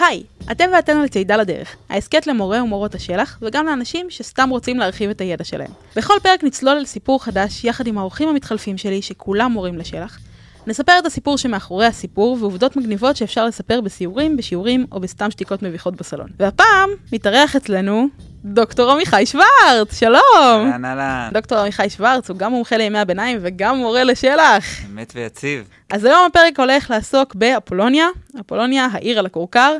היי, 0.00 0.22
אתם 0.50 0.64
ואתן 0.72 0.96
על 0.96 1.08
צידה 1.08 1.36
לדרך, 1.36 1.76
ההסכת 1.88 2.26
למורה 2.26 2.62
ומורות 2.62 2.94
השלח, 2.94 3.38
וגם 3.42 3.66
לאנשים 3.66 4.06
שסתם 4.10 4.48
רוצים 4.50 4.78
להרחיב 4.78 5.10
את 5.10 5.20
הידע 5.20 5.44
שלהם. 5.44 5.70
בכל 5.96 6.14
פרק 6.22 6.44
נצלול 6.44 6.76
אל 6.76 6.84
סיפור 6.84 7.24
חדש 7.24 7.64
יחד 7.64 7.86
עם 7.86 7.98
האורחים 7.98 8.28
המתחלפים 8.28 8.78
שלי, 8.78 9.02
שכולם 9.02 9.52
מורים 9.52 9.78
לשלח. 9.78 10.18
נספר 10.66 10.98
את 10.98 11.06
הסיפור 11.06 11.38
שמאחורי 11.38 11.86
הסיפור 11.86 12.36
ועובדות 12.40 12.76
מגניבות 12.76 13.16
שאפשר 13.16 13.46
לספר 13.46 13.80
בסיורים, 13.80 14.36
בשיעורים 14.36 14.86
או 14.92 15.00
בסתם 15.00 15.30
שתיקות 15.30 15.62
מביכות 15.62 15.96
בסלון. 15.96 16.28
והפעם 16.40 16.90
מתארח 17.12 17.56
אצלנו 17.56 18.08
דוקטור 18.44 18.90
עמיחי 18.90 19.26
שוורץ, 19.26 19.98
שלום! 19.98 20.20
אהלן 20.34 20.84
אהלן, 20.84 21.30
דוקטור 21.32 21.58
עמיחי 21.58 21.90
שוורץ 21.90 22.30
הוא 22.30 22.36
גם 22.36 22.50
מומחה 22.50 22.76
לימי 22.76 22.98
הביניים 22.98 23.38
וגם 23.42 23.76
מורה 23.76 24.04
לשלח. 24.04 24.64
אמת 24.90 25.12
ויציב. 25.16 25.68
אז 25.90 26.04
היום 26.04 26.26
הפרק 26.26 26.60
הולך 26.60 26.90
לעסוק 26.90 27.34
באפולוניה, 27.34 28.08
אפולוניה, 28.40 28.88
העיר 28.92 29.18
על 29.18 29.26
הכורכר. 29.26 29.76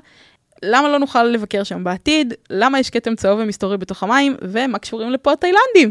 למה 0.63 0.89
לא 0.89 0.99
נוכל 0.99 1.23
לבקר 1.23 1.63
שם 1.63 1.85
בעתיד? 1.85 2.35
למה 2.51 2.81
יש 2.81 2.91
כתם 2.91 3.17
צהוב 3.17 3.41
ומסתורי 3.43 3.79
בתוך 3.79 4.03
המים? 4.03 4.37
ומה 4.43 4.79
קשורים 4.79 5.11
לפה 5.11 5.33
התאילנדים? 5.33 5.91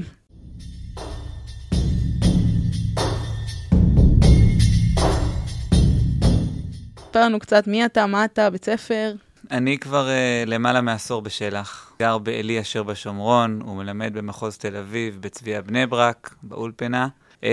ספר 7.10 7.22
לנו 7.22 7.40
קצת 7.40 7.68
מי 7.68 7.86
אתה, 7.86 8.06
מה 8.06 8.26
אתה, 8.26 8.50
בית 8.50 8.66
ספר. 8.66 9.14
אני 9.52 9.78
כבר 9.78 10.08
uh, 10.08 10.50
למעלה 10.50 10.82
מעשור 10.82 11.22
בשלח. 11.22 11.89
גר 12.02 12.18
בעלי 12.18 12.62
אשר 12.62 12.84
בשומרון, 12.84 13.62
הוא 13.64 13.76
מלמד 13.76 14.14
במחוז 14.14 14.58
תל 14.58 14.76
אביב, 14.76 15.18
בצביה 15.22 15.62
בני 15.62 15.86
ברק, 15.86 16.36
באולפנה. 16.44 17.08
Uh, 17.42 17.46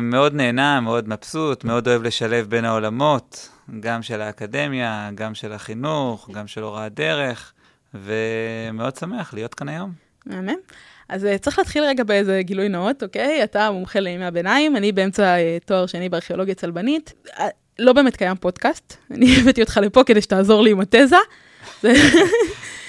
מאוד 0.00 0.34
נהנה, 0.34 0.80
מאוד 0.80 1.08
מבסוט, 1.08 1.64
מאוד 1.64 1.88
אוהב 1.88 2.02
לשלב 2.02 2.46
בין 2.48 2.64
העולמות, 2.64 3.48
גם 3.80 4.02
של 4.02 4.20
האקדמיה, 4.20 5.10
גם 5.14 5.34
של 5.34 5.52
החינוך, 5.52 6.30
גם 6.32 6.46
של 6.46 6.62
הוראת 6.62 6.94
דרך, 6.94 7.52
ומאוד 7.94 8.96
שמח 8.96 9.34
להיות 9.34 9.54
כאן 9.54 9.68
היום. 9.68 9.92
מהמם. 10.26 10.54
אז 11.08 11.24
uh, 11.24 11.38
צריך 11.38 11.58
להתחיל 11.58 11.84
רגע 11.84 12.04
באיזה 12.04 12.40
גילוי 12.42 12.68
נאות, 12.68 13.02
אוקיי? 13.02 13.44
אתה 13.44 13.70
מומחה 13.70 14.00
לימי 14.00 14.24
הביניים, 14.24 14.76
אני 14.76 14.92
באמצע 14.92 15.36
uh, 15.36 15.64
תואר 15.64 15.86
שני 15.86 16.08
בארכיאולוגיה 16.08 16.54
צלבנית. 16.54 17.12
לא 17.78 17.92
באמת 17.92 18.16
קיים 18.16 18.36
פודקאסט, 18.36 18.96
אני 19.10 19.36
הבאתי 19.40 19.62
אותך 19.62 19.80
לפה 19.82 20.04
כדי 20.04 20.20
שתעזור 20.22 20.62
לי 20.62 20.70
עם 20.70 20.80
התזה. 20.80 21.16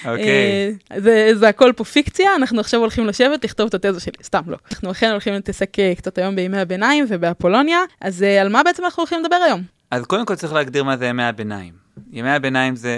אוקיי. 0.05 0.75
אה, 0.91 0.99
זה, 0.99 1.31
זה 1.33 1.47
הכל 1.49 1.71
פה 1.75 1.83
פיקציה, 1.83 2.35
אנחנו 2.35 2.59
עכשיו 2.59 2.79
הולכים 2.79 3.07
לשבת 3.07 3.43
לכתוב 3.43 3.67
את 3.67 3.85
התזה 3.85 3.99
שלי, 3.99 4.13
סתם 4.23 4.41
לא. 4.47 4.57
אנחנו 4.71 4.91
אכן 4.91 5.11
הולכים 5.11 5.33
להתעסק 5.33 5.79
אה, 5.79 5.93
קצת 5.97 6.17
היום 6.17 6.35
בימי 6.35 6.59
הביניים 6.59 7.05
ובאפולוניה, 7.09 7.79
אז 8.01 8.23
אה, 8.23 8.41
על 8.41 8.49
מה 8.49 8.63
בעצם 8.63 8.85
אנחנו 8.85 9.01
הולכים 9.01 9.19
לדבר 9.23 9.35
היום? 9.35 9.61
אז 9.91 10.05
קודם 10.05 10.25
כל 10.25 10.35
צריך 10.35 10.53
להגדיר 10.53 10.83
מה 10.83 10.97
זה 10.97 11.05
ימי 11.05 11.23
הביניים. 11.23 11.73
ימי 12.11 12.31
הביניים 12.31 12.75
זה 12.75 12.97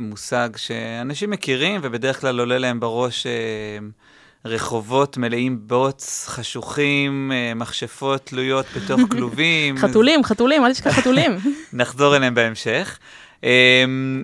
מושג 0.00 0.48
שאנשים 0.56 1.30
מכירים, 1.30 1.80
ובדרך 1.82 2.20
כלל 2.20 2.40
עולה 2.40 2.58
להם 2.58 2.80
בראש... 2.80 3.26
רחובות 4.46 5.16
מלאים 5.16 5.58
בוץ, 5.60 6.26
חשוכים, 6.28 7.32
מכשפות 7.56 8.26
תלויות 8.26 8.66
בתוך 8.76 9.00
כלובים. 9.12 9.76
חתולים, 9.78 10.24
חתולים, 10.24 10.64
אל 10.64 10.72
תשכח 10.72 10.90
חתולים. 10.90 11.36
נחזור 11.72 12.16
אליהם 12.16 12.34
בהמשך. 12.34 12.98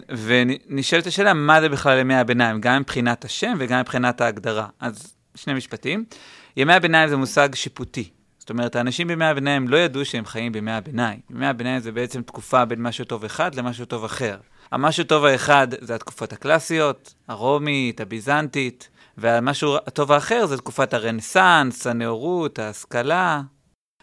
ונשאלת 0.08 1.06
השאלה, 1.06 1.34
מה 1.34 1.60
זה 1.60 1.68
בכלל 1.68 1.98
ימי 1.98 2.14
הביניים, 2.14 2.60
גם 2.60 2.80
מבחינת 2.80 3.24
השם 3.24 3.54
וגם 3.58 3.80
מבחינת 3.80 4.20
ההגדרה. 4.20 4.66
אז 4.80 5.14
שני 5.34 5.54
משפטים. 5.54 6.04
ימי 6.56 6.72
הביניים 6.74 7.08
זה 7.08 7.16
מושג 7.16 7.54
שיפוטי. 7.54 8.10
זאת 8.38 8.50
אומרת, 8.50 8.76
האנשים 8.76 9.08
בימי 9.08 9.24
הביניים 9.24 9.68
לא 9.68 9.76
ידעו 9.76 10.04
שהם 10.04 10.24
חיים 10.24 10.52
בימי 10.52 10.72
הביניים. 10.72 11.20
ימי 11.30 11.46
הביניים 11.46 11.80
זה 11.80 11.92
בעצם 11.92 12.22
תקופה 12.22 12.64
בין 12.64 12.82
משהו 12.82 13.04
טוב 13.04 13.24
אחד 13.24 13.54
למשהו 13.54 13.84
טוב 13.84 14.04
אחר. 14.04 14.36
המשהו 14.72 15.04
טוב 15.04 15.24
האחד 15.24 15.68
זה 15.80 15.94
התקופות 15.94 16.32
הקלאסיות, 16.32 17.14
הרומית, 17.28 18.00
הביזנטית, 18.00 18.88
והמשהו 19.18 19.76
הטוב 19.76 20.12
האחר 20.12 20.46
זה 20.46 20.56
תקופת 20.56 20.94
הרנסאנס, 20.94 21.86
הנאורות, 21.86 22.58
ההשכלה. 22.58 23.42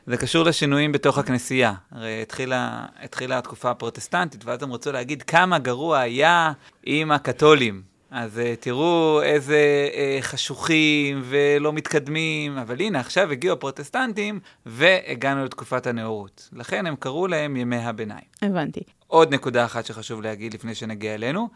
זה 0.08 0.18
קשור 0.18 0.44
לשינויים 0.46 0.92
בתוך 0.92 1.18
הכנסייה. 1.18 1.74
הרי 1.92 2.22
התחילה, 2.22 2.86
התחילה 3.02 3.38
התקופה 3.38 3.72
הפרוטסטנטית, 3.72 4.46
ואז 4.46 4.64
הם 4.64 4.74
רצו 4.74 4.92
להגיד 4.92 5.24
כמה 5.24 5.60
גרוע 5.60 6.00
היה 6.00 6.52
עם 6.84 7.12
הקתולים. 7.12 7.82
אז 8.12 8.38
uh, 8.38 8.42
תראו 8.60 9.22
איזה 9.24 9.90
uh, 9.92 10.24
חשוכים 10.24 11.22
ולא 11.24 11.74
מתקדמים, 11.74 12.58
אבל 12.58 12.82
הנה, 12.82 13.00
עכשיו 13.00 13.32
הגיעו 13.32 13.54
הפרוטסטנטים 13.54 14.40
והגענו 14.66 15.46
לתקופת 15.46 15.88
הנאורות. 15.88 16.50
לכן 16.54 16.86
הם 16.86 16.96
קראו 16.96 17.28
להם 17.28 17.58
ימי 17.58 17.78
הביניים. 17.78 18.26
הבנתי. 18.42 18.80
עוד 19.08 19.34
נקודה 19.34 19.66
אחת 19.66 19.86
שחשוב 19.86 20.22
להגיד 20.22 20.54
לפני 20.54 20.76
שנגיע 20.76 21.14
אלינו, 21.14 21.50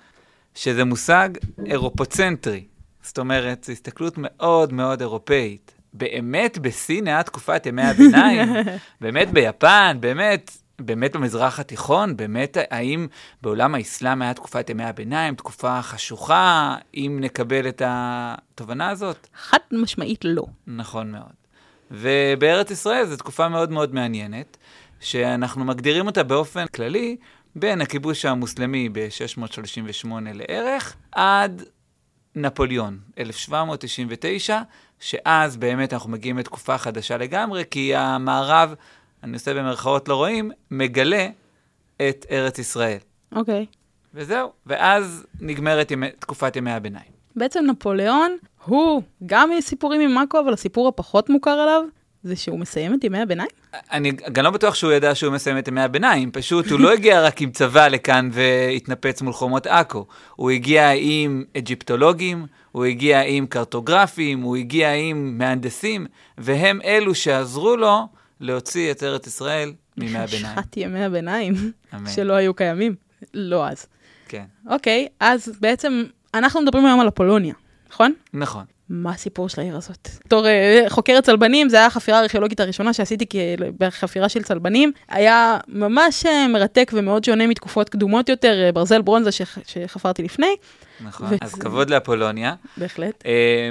שזה 0.56 0.84
מושג 0.84 1.30
אירופוצנטרי. 1.66 2.64
זאת 3.02 3.20
אומרת, 3.20 3.64
זו 3.64 3.72
הסתכלות 3.72 4.14
מאוד 4.18 4.74
מאוד 4.74 5.02
אירופאית. 5.02 5.73
באמת 5.94 6.58
בסין 6.58 7.08
היה 7.08 7.24
תקופת 7.24 7.66
ימי 7.66 7.82
הביניים? 7.82 8.50
באמת 9.02 9.32
ביפן? 9.32 9.98
באמת? 10.00 10.58
באמת 10.80 11.16
במזרח 11.16 11.60
התיכון? 11.60 12.18
באמת 12.18 12.58
האם 12.72 13.08
בעולם 13.42 13.76
האסלאם 13.76 14.22
היה 14.22 14.34
תקופת 14.34 14.70
ימי 14.70 14.84
הביניים, 14.84 15.36
תקופה 15.36 15.82
חשוכה, 15.82 16.76
אם 16.96 17.18
נקבל 17.22 17.68
את 17.68 17.82
התובנה 17.86 18.90
הזאת? 18.90 19.28
חד 19.36 19.58
משמעית 19.72 20.26
לא. 20.26 20.46
נכון 20.68 21.12
מאוד. 21.12 21.34
ובארץ 21.92 22.72
ישראל 22.72 23.06
זו 23.06 23.18
תקופה 23.18 23.50
מאוד 23.50 23.72
מאוד 23.72 23.94
מעניינת, 23.94 24.58
שאנחנו 25.00 25.66
מגדירים 25.66 26.08
אותה 26.08 26.24
באופן 26.24 26.68
כללי 26.68 27.18
בין 27.56 27.82
הכיבוש 27.82 28.26
המוסלמי 28.26 28.90
ב-638 28.90 30.08
לערך 30.34 30.96
עד 31.12 31.64
נפוליאון, 32.36 33.00
1799, 33.18 34.62
שאז 35.04 35.58
באמת 35.58 35.94
אנחנו 35.94 36.10
מגיעים 36.10 36.38
לתקופה 36.38 36.78
חדשה 36.78 37.18
לגמרי, 37.18 37.64
כי 37.72 37.96
המערב, 37.96 38.74
אני 39.24 39.34
עושה 39.34 39.54
במרכאות 39.54 40.08
לא 40.08 40.16
רואים, 40.16 40.52
מגלה 40.72 41.28
את 42.10 42.26
ארץ 42.32 42.60
ישראל. 42.60 42.98
אוקיי. 43.36 43.66
Okay. 43.70 43.76
וזהו, 44.14 44.52
ואז 44.66 45.26
נגמרת 45.42 45.92
ימי, 45.92 46.08
תקופת 46.20 46.56
ימי 46.56 46.72
הביניים. 46.72 47.12
בעצם 47.36 47.66
נפוליאון 47.68 48.38
הוא 48.66 49.02
גם 49.26 49.50
סיפורים 49.60 50.02
ממאקו, 50.02 50.40
אבל 50.40 50.54
הסיפור 50.54 50.88
הפחות 50.88 51.30
מוכר 51.30 51.52
עליו 51.52 51.84
זה 52.24 52.36
שהוא 52.36 52.60
מסיים 52.60 52.94
את 52.94 53.04
ימי 53.04 53.20
הביניים? 53.20 53.50
אני 53.92 54.12
גם 54.12 54.44
לא 54.44 54.50
בטוח 54.50 54.76
שהוא 54.76 54.92
ידע 54.92 55.16
שהוא 55.16 55.34
מסיים 55.34 55.58
את 55.58 55.68
ימי 55.68 55.82
הביניים, 55.82 56.32
פשוט 56.32 56.72
הוא 56.72 56.80
לא 56.80 56.94
הגיע 56.96 57.22
רק 57.22 57.42
עם 57.42 57.52
צבא 57.52 57.88
לכאן 57.88 58.30
והתנפץ 58.32 59.22
מול 59.22 59.34
חומות 59.34 59.68
עכו. 59.68 60.06
הוא 60.36 60.52
הגיע 60.52 60.92
עם 60.96 61.44
אג'יפטולוגים, 61.58 62.46
הוא 62.74 62.86
הגיע 62.86 63.22
עם 63.22 63.48
קרטוגרפים, 63.48 64.42
הוא 64.42 64.56
הגיע 64.58 64.94
עם 64.94 65.38
מהנדסים, 65.38 66.06
והם 66.38 66.80
אלו 66.84 67.16
שעזרו 67.16 67.78
לו 67.78 68.08
להוציא 68.40 68.92
את 68.92 69.04
ארץ 69.04 69.28
ישראל 69.28 69.74
מימי 69.98 70.18
הביניים. 70.20 70.58
חשכת 70.58 70.78
ימי 70.78 71.04
הביניים, 71.04 71.54
אמן. 71.96 72.10
שלא 72.10 72.34
היו 72.34 72.54
קיימים. 72.54 72.96
לא 73.34 73.68
אז. 73.68 73.86
כן. 74.28 74.44
אוקיי, 74.70 75.08
אז 75.20 75.54
בעצם 75.60 76.04
אנחנו 76.34 76.62
מדברים 76.62 76.86
היום 76.86 77.00
על 77.00 77.08
אפולוניה, 77.08 77.54
נכון? 77.94 78.14
נכון. 78.34 78.64
מה 78.90 79.12
הסיפור 79.12 79.50
של 79.50 79.62
העיר 79.62 79.78
הזאת? 79.78 80.10
בתור 80.26 80.46
uh, 80.46 80.90
חוקרת 80.90 81.24
צלבנים, 81.24 81.70
זה 81.70 81.78
היה 81.78 81.86
החפירה 81.86 82.20
הארכיאולוגית 82.20 82.60
הראשונה 82.60 82.94
שעשיתי 82.94 83.26
בחפירה 83.80 84.30
של 84.30 84.44
צלבנים. 84.44 84.92
היה 85.10 85.58
ממש 85.68 86.26
uh, 86.26 86.30
מרתק 86.50 86.92
ומאוד 86.96 87.24
שונה 87.24 87.48
מתקופות 87.48 87.90
קדומות 87.90 88.30
יותר, 88.30 88.70
uh, 88.70 88.72
ברזל 88.72 89.02
ברונזה 89.02 89.30
שחפרתי 89.66 90.24
לפני. 90.24 90.56
נכון, 91.02 91.28
ו- 91.30 91.36
אז 91.42 91.56
כבוד 91.56 91.90
לאפולוניה. 91.90 92.56
בהחלט. 92.78 93.24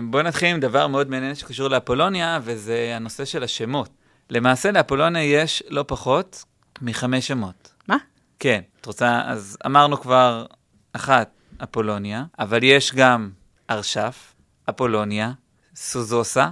בואו 0.03 0.22
נתחיל 0.22 0.49
עם 0.49 0.60
דבר 0.60 0.87
מאוד 0.87 1.10
מעניין 1.10 1.34
שקשור 1.34 1.69
לאפולוניה, 1.69 2.41
וזה 2.43 2.93
הנושא 2.97 3.25
של 3.25 3.42
השמות. 3.42 3.89
למעשה 4.30 4.71
לאפולוניה 4.71 5.22
יש 5.22 5.63
לא 5.68 5.84
פחות 5.89 6.45
מחמש 6.83 7.28
שמות. 7.28 7.72
מה? 7.89 7.97
כן. 8.39 8.60
את 8.80 8.86
רוצה, 8.86 9.21
אז 9.25 9.59
אמרנו 9.66 10.01
כבר 10.01 10.47
אחת, 10.92 11.30
אפולוניה, 11.63 12.25
אבל 12.39 12.63
יש 12.63 12.95
גם 12.95 13.30
ארשף. 13.70 14.34
אפולוניה, 14.70 15.32
סוזוסה, 15.76 16.48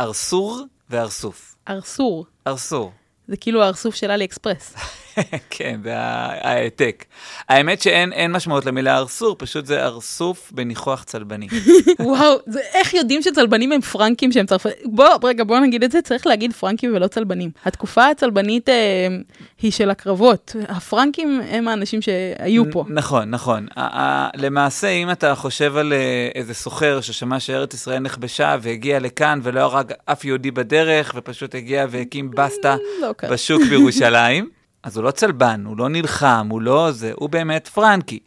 ארסור 0.00 0.60
וארסוף. 0.90 1.56
ארסור. 1.68 2.26
ארסור. 2.46 2.92
זה 3.28 3.36
כאילו 3.36 3.62
הארסוף 3.62 3.94
של 3.94 4.10
אלי 4.10 4.24
אקספרס. 4.24 4.74
כן, 5.50 5.80
זה 5.84 5.98
ההעתק. 5.98 7.04
האמת 7.48 7.82
שאין 7.82 8.32
משמעות 8.32 8.66
למילה 8.66 8.96
ארסור, 8.96 9.36
פשוט 9.38 9.66
זה 9.66 9.84
ארסוף 9.84 10.52
בניחוח 10.54 11.04
צלבני. 11.04 11.48
וואו, 12.00 12.36
זה, 12.46 12.60
איך 12.74 12.94
יודעים 12.94 13.22
שצלבנים 13.22 13.72
הם 13.72 13.80
פרנקים 13.80 14.32
שהם 14.32 14.46
צרפתים? 14.46 14.72
בוא, 14.84 15.06
רגע, 15.22 15.44
בוא 15.44 15.58
נגיד 15.58 15.84
את 15.84 15.92
זה, 15.92 16.02
צריך 16.02 16.26
להגיד 16.26 16.52
פרנקים 16.52 16.94
ולא 16.94 17.06
צלבנים. 17.06 17.50
התקופה 17.64 18.06
הצלבנית 18.06 18.68
אה, 18.68 18.74
היא 19.62 19.72
של 19.72 19.90
הקרבות. 19.90 20.56
הפרנקים 20.68 21.40
הם 21.48 21.68
האנשים 21.68 22.02
שהיו 22.02 22.64
פה. 22.72 22.84
נכון, 22.88 23.30
נכון. 23.30 23.66
למעשה, 24.36 24.88
אם 24.88 25.10
אתה 25.10 25.34
חושב 25.34 25.76
על 25.76 25.92
אה, 25.92 26.28
איזה 26.34 26.54
סוחר 26.54 27.00
ששמע 27.00 27.40
שארץ 27.40 27.74
ישראל 27.74 27.98
נכבשה 27.98 28.56
והגיע 28.62 28.98
לכאן 28.98 29.40
ולא 29.42 29.60
הרג 29.60 29.92
אף 30.04 30.24
יהודי 30.24 30.50
בדרך, 30.50 31.12
ופשוט 31.16 31.54
הגיע 31.54 31.86
והקים 31.90 32.30
בסטה 32.30 32.76
לא 33.00 33.12
בשוק 33.30 33.62
בירושלים, 33.70 34.48
אז 34.82 34.96
הוא 34.96 35.04
לא 35.04 35.10
צלבן, 35.10 35.62
הוא 35.66 35.78
לא 35.78 35.88
נלחם, 35.88 36.46
הוא 36.50 36.62
לא 36.62 36.90
זה, 36.90 37.12
הוא 37.14 37.30
באמת 37.30 37.68
פרנקי. 37.68 38.18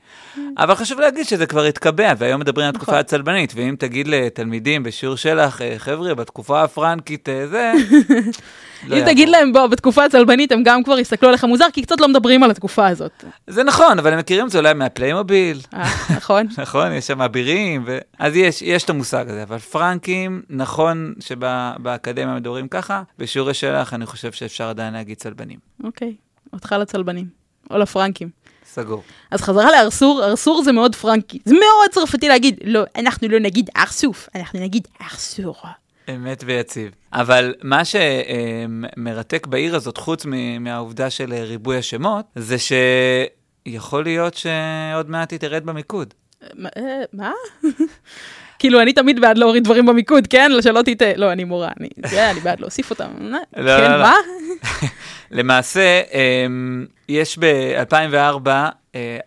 אבל 0.57 0.75
חשוב 0.75 0.99
להגיד 0.99 1.25
שזה 1.25 1.45
כבר 1.45 1.63
התקבע, 1.63 2.13
והיום 2.17 2.41
מדברים 2.41 2.65
על 2.65 2.69
התקופה 2.69 2.91
נכון. 2.91 2.99
הצלבנית, 2.99 3.53
ואם 3.55 3.75
תגיד 3.79 4.07
לתלמידים 4.07 4.83
בשיעור 4.83 5.15
שלח, 5.15 5.61
"אה, 5.61 5.75
חבר'ה, 5.77 6.15
בתקופה 6.15 6.63
הפרנקית 6.63 7.29
אה, 7.29 7.47
זה... 7.47 7.71
לא 8.87 8.97
אם. 8.97 9.05
תגיד 9.05 9.29
להם, 9.29 9.53
בוא, 9.53 9.67
בתקופה 9.67 10.05
הצלבנית 10.05 10.51
הם 10.51 10.63
גם 10.63 10.83
כבר 10.83 10.99
יסתכלו 10.99 11.29
עליך 11.29 11.43
מוזר, 11.43 11.65
כי 11.73 11.81
קצת 11.81 12.01
לא 12.01 12.07
מדברים 12.07 12.43
על 12.43 12.51
התקופה 12.51 12.87
הזאת. 12.87 13.23
זה 13.47 13.63
נכון, 13.63 13.99
אבל 13.99 14.13
הם 14.13 14.19
מכירים 14.19 14.45
את 14.45 14.51
זה 14.51 14.57
אולי 14.57 14.73
מהפליימוביל, 14.73 15.61
אה, 15.73 15.83
נכון? 16.15 16.47
נכון? 16.61 16.91
יש 16.91 17.07
שם 17.07 17.21
אבירים, 17.21 17.83
ו... 17.85 17.97
אז 18.19 18.35
יש, 18.35 18.61
יש 18.61 18.83
את 18.83 18.89
המושג 18.89 19.29
הזה, 19.29 19.43
אבל 19.43 19.57
פרנקים, 19.59 20.41
נכון 20.49 21.13
שבאקדמיה 21.19 22.35
מדברים 22.35 22.67
ככה, 22.67 23.03
בשיעורי 23.19 23.53
שלח 23.53 23.93
אני 23.93 24.05
חושב 24.05 24.31
שאפשר 24.31 24.69
עדיין 24.69 24.93
להגיד 24.93 25.17
צלבנים. 25.17 25.59
אוקיי, 25.83 26.13
אותך 26.55 26.75
לצלבנים, 26.79 27.27
או 27.71 27.77
לפרנקים. 27.77 28.29
סגור. 28.65 29.03
אז 29.31 29.41
חזרה 29.41 29.71
לארסור, 29.71 30.25
ארסור 30.25 30.63
זה 30.63 30.71
מאוד 30.71 30.95
פרנקי. 30.95 31.39
זה 31.45 31.53
מאוד 31.53 31.91
צרפתי 31.91 32.27
להגיד, 32.27 32.59
לא, 32.63 32.83
אנחנו 32.95 33.27
לא 33.27 33.39
נגיד 33.39 33.69
ארסוף, 33.77 34.29
אנחנו 34.35 34.59
נגיד 34.59 34.87
ארסור. 35.01 35.55
אמת 36.09 36.43
ויציב. 36.47 36.91
אבל 37.13 37.53
מה 37.63 37.81
שמרתק 37.85 39.47
בעיר 39.47 39.75
הזאת, 39.75 39.97
חוץ 39.97 40.25
מהעובדה 40.59 41.09
של 41.09 41.33
ריבוי 41.33 41.77
השמות, 41.77 42.25
זה 42.35 42.55
שיכול 43.67 44.03
להיות 44.03 44.33
שעוד 44.33 45.09
מעט 45.09 45.31
היא 45.31 45.39
תרד 45.39 45.65
במיקוד. 45.65 46.13
מה? 47.13 47.31
אה? 48.55 48.59
כאילו, 48.59 48.81
אני 48.81 48.93
תמיד 48.93 49.19
בעד 49.21 49.37
להוריד 49.37 49.63
דברים 49.63 49.85
במיקוד, 49.85 50.27
כן? 50.27 50.51
שלא 50.61 50.81
תטעה. 50.81 51.13
לא, 51.15 51.31
אני 51.31 51.43
מורה, 51.43 51.69
אני, 51.79 51.89
זה, 52.07 52.31
אני 52.31 52.39
בעד 52.39 52.59
להוסיף 52.59 52.89
אותם. 52.89 53.07
לא, 53.19 53.37
כן, 53.55 53.63
לא, 53.63 53.87
לא. 53.97 54.03
מה? 54.03 54.13
למעשה, 55.31 56.01
אמ, 56.11 56.85
יש 57.09 57.37
ב-2004, 57.39 58.49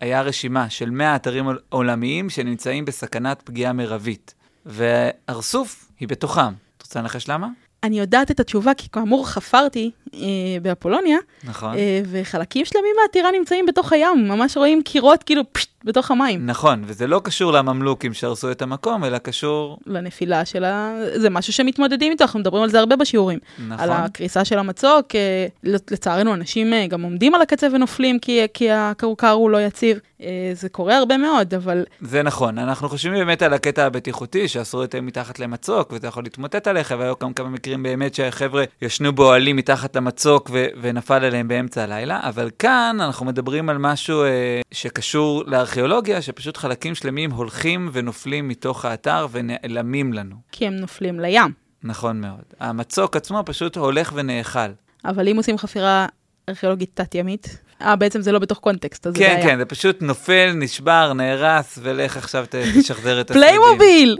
היה 0.01 0.21
רשימה 0.21 0.69
של 0.69 0.89
100 0.89 1.15
אתרים 1.15 1.45
עול- 1.45 1.59
עולמיים 1.69 2.29
שנמצאים 2.29 2.85
בסכנת 2.85 3.41
פגיעה 3.41 3.73
מרבית, 3.73 4.33
וארסוף 4.65 5.85
היא 5.99 6.07
בתוכם. 6.07 6.51
את 6.77 6.81
רוצה 6.81 6.99
לנחש 6.99 7.29
למה? 7.29 7.47
אני 7.83 7.99
יודעת 7.99 8.31
את 8.31 8.39
התשובה, 8.39 8.73
כי 8.73 8.87
כאמור 8.91 9.27
חפרתי 9.27 9.91
אה, 10.13 10.19
באפולוניה, 10.61 11.17
נכון. 11.43 11.75
אה, 11.77 12.01
וחלקים 12.11 12.65
שלמים 12.65 12.95
מהטירה 13.01 13.31
נמצאים 13.31 13.65
בתוך 13.65 13.93
הים, 13.93 14.27
ממש 14.27 14.57
רואים 14.57 14.81
קירות 14.83 15.23
כאילו 15.23 15.43
פשט, 15.53 15.68
בתוך 15.83 16.11
המים. 16.11 16.45
נכון, 16.45 16.83
וזה 16.85 17.07
לא 17.07 17.21
קשור 17.23 17.53
לממלוכים 17.53 18.13
שהרסו 18.13 18.51
את 18.51 18.61
המקום, 18.61 19.03
אלא 19.03 19.17
קשור... 19.17 19.77
לנפילה 19.85 20.45
של 20.45 20.63
ה... 20.63 20.93
זה 21.15 21.29
משהו 21.29 21.53
שמתמודדים 21.53 22.11
איתו, 22.11 22.23
אנחנו 22.23 22.39
מדברים 22.39 22.63
על 22.63 22.69
זה 22.69 22.79
הרבה 22.79 22.95
בשיעורים. 22.95 23.39
נכון. 23.67 23.79
על 23.79 23.91
הקריסה 23.91 24.45
של 24.45 24.59
המצוק, 24.59 25.15
אה, 25.15 25.47
לצערנו 25.63 26.33
אנשים 26.33 26.73
אה, 26.73 26.87
גם 26.87 27.01
עומדים 27.01 27.35
על 27.35 27.41
הקצה 27.41 27.67
ונופלים 27.73 28.19
כי, 28.19 28.41
כי 28.53 28.71
הקרקר 28.71 29.31
הוא 29.31 29.49
לא 29.49 29.61
יציב. 29.61 29.99
אה, 30.21 30.51
זה 30.53 30.69
קורה 30.69 30.97
הרבה 30.97 31.17
מאוד, 31.17 31.53
אבל 31.53 31.83
זה 32.01 32.23
נכון, 32.23 32.57
אנחנו 32.57 32.89
חושבים 32.89 33.13
באמת 33.13 33.41
על 33.41 33.53
הקטע 33.53 33.85
הבטיחותי, 33.85 34.47
שאסור 34.47 34.81
יותר 34.81 35.01
מתחת 35.01 35.39
למצוק, 35.39 35.93
וזה 35.93 36.07
יכול 36.07 36.23
להתמוטט 36.23 36.67
עליך, 36.67 36.93
והיו 36.99 37.13
גם 37.21 37.33
כמה 37.33 37.49
מקרים 37.49 37.83
באמת 37.83 38.15
שהחבר'ה 38.15 38.63
ישנו 38.81 39.13
באוהלים 39.13 39.55
מתחת 39.55 39.95
למצוק 39.95 40.49
ו- 40.53 40.65
ונפל 40.81 41.25
עליהם 41.25 41.47
באמצע 41.47 41.83
הלילה, 41.83 42.19
אבל 42.23 42.49
כאן 42.59 42.97
אנחנו 42.99 43.25
מדברים 43.25 43.69
על 43.69 43.77
משהו 43.77 44.23
אה, 44.23 44.61
שקשור 44.71 45.43
לארכיאולוגיה, 45.69 46.21
שפשוט 46.21 46.57
חלקים 46.57 46.95
שלמים 46.95 47.31
הולכים 47.31 47.89
ונופלים 47.93 48.47
מתוך 48.47 48.85
האתר 48.85 49.27
ונעלמים 49.31 50.13
לנו. 50.13 50.35
כי 50.51 50.67
הם 50.67 50.75
נופלים 50.75 51.19
לים. 51.19 51.53
נכון 51.83 52.21
מאוד. 52.21 52.43
המצוק 52.59 53.15
עצמו 53.15 53.43
פשוט 53.45 53.77
הולך 53.77 54.11
ונאכל. 54.15 54.69
אבל 55.05 55.27
אם 55.27 55.37
עושים 55.37 55.57
חפירה 55.57 56.07
ארכיאולוגית 56.49 56.91
תת-ימית, 56.93 57.57
אה, 57.81 57.95
בעצם 57.95 58.21
זה 58.21 58.31
לא 58.31 58.39
בתוך 58.39 58.57
קונטקסט, 58.57 59.07
אז 59.07 59.13
זה 59.13 59.19
כן, 59.19 59.33
בעיה. 59.33 59.43
כן, 59.43 59.57
זה 59.57 59.65
פשוט 59.65 60.01
נופל, 60.01 60.51
נשבר, 60.55 61.13
נהרס, 61.13 61.79
ולך 61.81 62.17
עכשיו 62.17 62.45
תשחזר 62.49 63.21
את 63.21 63.31
השרידים. 63.31 63.51
פליימוביל! 63.51 64.17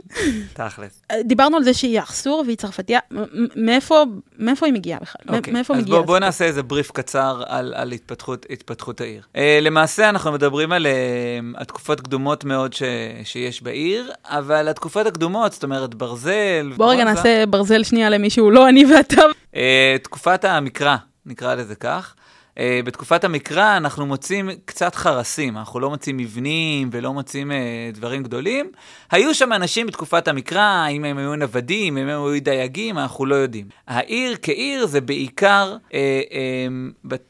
תכלס. 0.54 1.02
אה, 1.12 1.24
דיברנו 1.24 1.58
על 1.58 1.64
זה 1.64 1.74
שהיא 1.74 2.00
ארסור 2.00 2.44
והיא 2.46 2.58
צרפתייה, 2.58 3.00
מאיפה, 3.56 4.06
היא 4.66 4.74
מגיעה 4.74 5.00
בכלל? 5.00 5.38
אוקיי, 5.38 5.54
מאיפה 5.54 5.74
אז 5.74 5.81
מגיעה? 5.81 5.98
בוא, 5.98 6.06
בוא 6.06 6.16
הסיפור? 6.16 6.28
נעשה 6.28 6.46
איזה 6.46 6.64
בריף 6.64 6.92
קצר 6.92 7.44
על, 7.48 7.94
התפתחות, 8.50 9.02
העיר. 9.02 9.22
אה, 9.33 9.39
למעשה 9.62 10.10
אנחנו 10.10 10.31
מדברים 10.31 10.72
על, 10.72 10.86
אה, 10.86 11.60
על 11.60 11.66
תקופות 11.66 12.02
קדומות 12.02 12.46
מאוד 12.46 12.76
שיש 13.24 13.64
בעיר, 13.64 14.12
אבל 14.26 14.68
התקופות 14.68 15.06
הקדומות, 15.06 15.54
זאת 15.54 15.64
אומרת 15.64 15.96
ברזל... 15.96 16.72
בוא 16.76 16.92
רגע 16.92 17.04
נעשה 17.04 17.46
ברזל 17.46 17.84
שנייה 17.84 18.10
למישהו, 18.10 18.52
לא 18.52 18.70
אני 18.70 18.86
ואתה. 18.86 19.22
אה, 19.54 19.57
תקופת 20.04 20.46
המקרא, 20.46 20.96
נקרא 21.25 21.56
לזה 21.56 21.75
כך. 21.75 22.16
Uh, 22.50 22.62
בתקופת 22.86 23.24
המקרא 23.24 23.77
אנחנו 23.77 24.06
מוצאים 24.06 24.50
קצת 24.66 24.95
חרסים, 24.95 25.57
אנחנו 25.57 25.80
לא 25.80 25.89
מוצאים 25.89 26.18
מבנים 26.18 26.89
ולא 26.92 27.13
מוצאים 27.13 27.51
uh, 27.51 27.54
דברים 27.94 28.24
גדולים. 28.24 28.71
היו 29.12 29.36
שם 29.36 29.54
אנשים 29.54 29.88
בתקופת 29.88 30.27
המקרא, 30.27 30.62
האם 30.62 31.06
הם 31.06 31.18
היו 31.18 31.36
נוודים, 31.36 31.98
אם 31.98 32.07
הם 32.07 32.24
היו 32.24 32.42
דייגים, 32.42 32.98
אנחנו 32.98 33.25
לא 33.25 33.36
יודעים. 33.36 33.68
העיר 33.88 34.38
כעיר 34.42 34.86
זה 34.86 35.01
בעיקר 35.01 35.77
uh, 35.89 35.92
uh, 35.92 35.95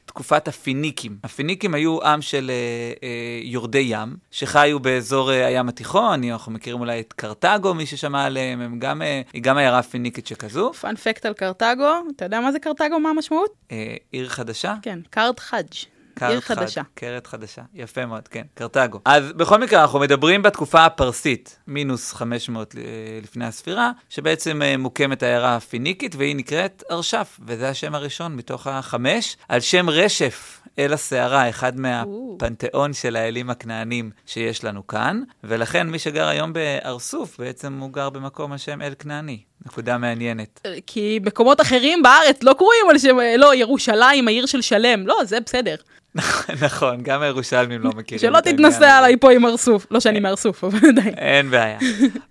בתקופת 0.09 0.47
הפיניקים. 0.47 1.17
הפיניקים 1.23 1.73
היו 1.73 2.03
עם 2.03 2.21
של 2.21 2.51
uh, 2.51 2.99
uh, 2.99 3.03
יורדי 3.43 3.85
ים, 3.89 4.15
שחיו 4.31 4.79
באזור 4.79 5.29
uh, 5.29 5.33
הים 5.33 5.69
התיכון, 5.69 6.23
אנחנו 6.23 6.51
מכירים 6.51 6.79
אולי 6.79 6.99
את 6.99 7.13
קרתגו, 7.13 7.73
מי 7.73 7.85
ששמע 7.85 8.23
עליהם, 8.23 8.61
הם 8.61 8.79
גם, 8.79 9.01
uh, 9.01 9.29
היא 9.33 9.41
גם 9.41 9.57
עיירה 9.57 9.83
פיניקית 9.83 10.27
שכזו. 10.27 10.73
פאנפקט 10.73 11.25
על 11.25 11.33
קרתגו, 11.33 11.93
אתה 12.15 12.25
יודע 12.25 12.39
מה 12.39 12.51
זה 12.51 12.59
קרתגו? 12.59 12.99
מה 12.99 13.09
המשמעות? 13.09 13.49
Uh, 13.49 13.71
עיר 14.11 14.29
חדשה? 14.29 14.75
כן, 14.81 14.99
קרת 15.09 15.39
חדשת. 15.39 15.98
עיר 16.23 16.41
חדשה. 16.41 16.81
קרת 16.95 17.27
חדשה, 17.27 17.61
יפה 17.73 18.05
מאוד, 18.05 18.27
כן, 18.27 18.43
קרתגו. 18.53 18.99
אז 19.05 19.31
בכל 19.31 19.57
מקרה, 19.59 19.81
אנחנו 19.81 19.99
מדברים 19.99 20.41
בתקופה 20.41 20.85
הפרסית, 20.85 21.59
מינוס 21.67 22.13
500 22.13 22.75
ל- 22.75 22.79
לפני 23.23 23.45
הספירה, 23.45 23.91
שבעצם 24.09 24.61
אה, 24.61 24.77
מוקמת 24.77 25.23
העיירה 25.23 25.55
הפיניקית, 25.55 26.15
והיא 26.15 26.35
נקראת 26.35 26.83
ארשף, 26.91 27.39
וזה 27.45 27.69
השם 27.69 27.95
הראשון 27.95 28.35
מתוך 28.35 28.67
החמש, 28.67 29.37
על 29.49 29.59
שם 29.59 29.89
רשף. 29.89 30.55
אל 30.79 30.93
הסערה, 30.93 31.49
אחד 31.49 31.73
מהפנתיאון 31.79 32.93
של 32.93 33.15
האלים 33.15 33.49
הכנענים 33.49 34.11
שיש 34.25 34.63
לנו 34.63 34.87
כאן, 34.87 35.21
ולכן 35.43 35.87
מי 35.87 35.99
שגר 35.99 36.27
היום 36.27 36.53
בארסוף, 36.53 37.39
בעצם 37.39 37.77
הוא 37.79 37.93
גר 37.93 38.09
במקום 38.09 38.51
על 38.51 38.57
שם 38.57 38.81
אל 38.81 38.93
כנעני. 38.99 39.39
נקודה 39.65 39.97
מעניינת. 39.97 40.61
כי 40.87 41.19
מקומות 41.25 41.61
אחרים 41.61 42.03
בארץ 42.03 42.43
לא 42.43 42.53
קרויים 42.53 42.89
על 42.89 42.97
שם, 42.97 43.17
לא, 43.37 43.55
ירושלים, 43.55 44.27
העיר 44.27 44.45
של 44.45 44.61
שלם. 44.61 45.07
לא, 45.07 45.15
זה 45.25 45.39
בסדר. 45.39 45.75
נכון, 46.65 47.03
גם 47.03 47.21
הירושלמים 47.21 47.81
לא 47.81 47.91
מכירים 47.95 48.19
שלא 48.19 48.39
תתנסה. 48.39 48.97
עליי 48.97 49.17
פה 49.17 49.31
עם 49.31 49.45
ארסוף. 49.45 49.87
לא 49.91 49.99
שאני 49.99 50.19
מארסוף, 50.19 50.63
אבל 50.63 50.89
עדיין. 50.89 51.13
אין 51.17 51.49
בעיה. 51.49 51.77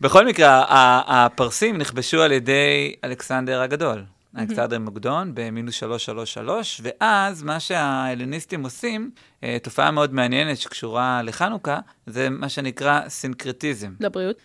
בכל 0.01 0.27
מקרה, 0.27 0.65
הפרסים 1.09 1.79
נכבשו 1.79 2.23
על 2.23 2.33
ידי 2.33 2.95
אלכסנדר 3.05 3.61
הגדול. 3.61 4.05
אלכסנדר 4.39 4.79
מוקדון 4.79 5.31
במינוס 5.35 5.75
333, 5.75 6.81
ואז 6.85 7.43
מה 7.43 7.61
שההלניסטים 7.61 8.65
עושים, 8.65 9.11
אה, 9.45 9.57
תופעה 9.63 9.91
מאוד 9.91 10.15
מעניינת 10.15 10.59
שקשורה 10.59 11.21
לחנוכה, 11.25 11.79
זה 12.07 12.31
מה 12.31 12.49
שנקרא 12.49 13.01
סינקרטיזם. 13.09 13.93
לבריאות. 14.01 14.37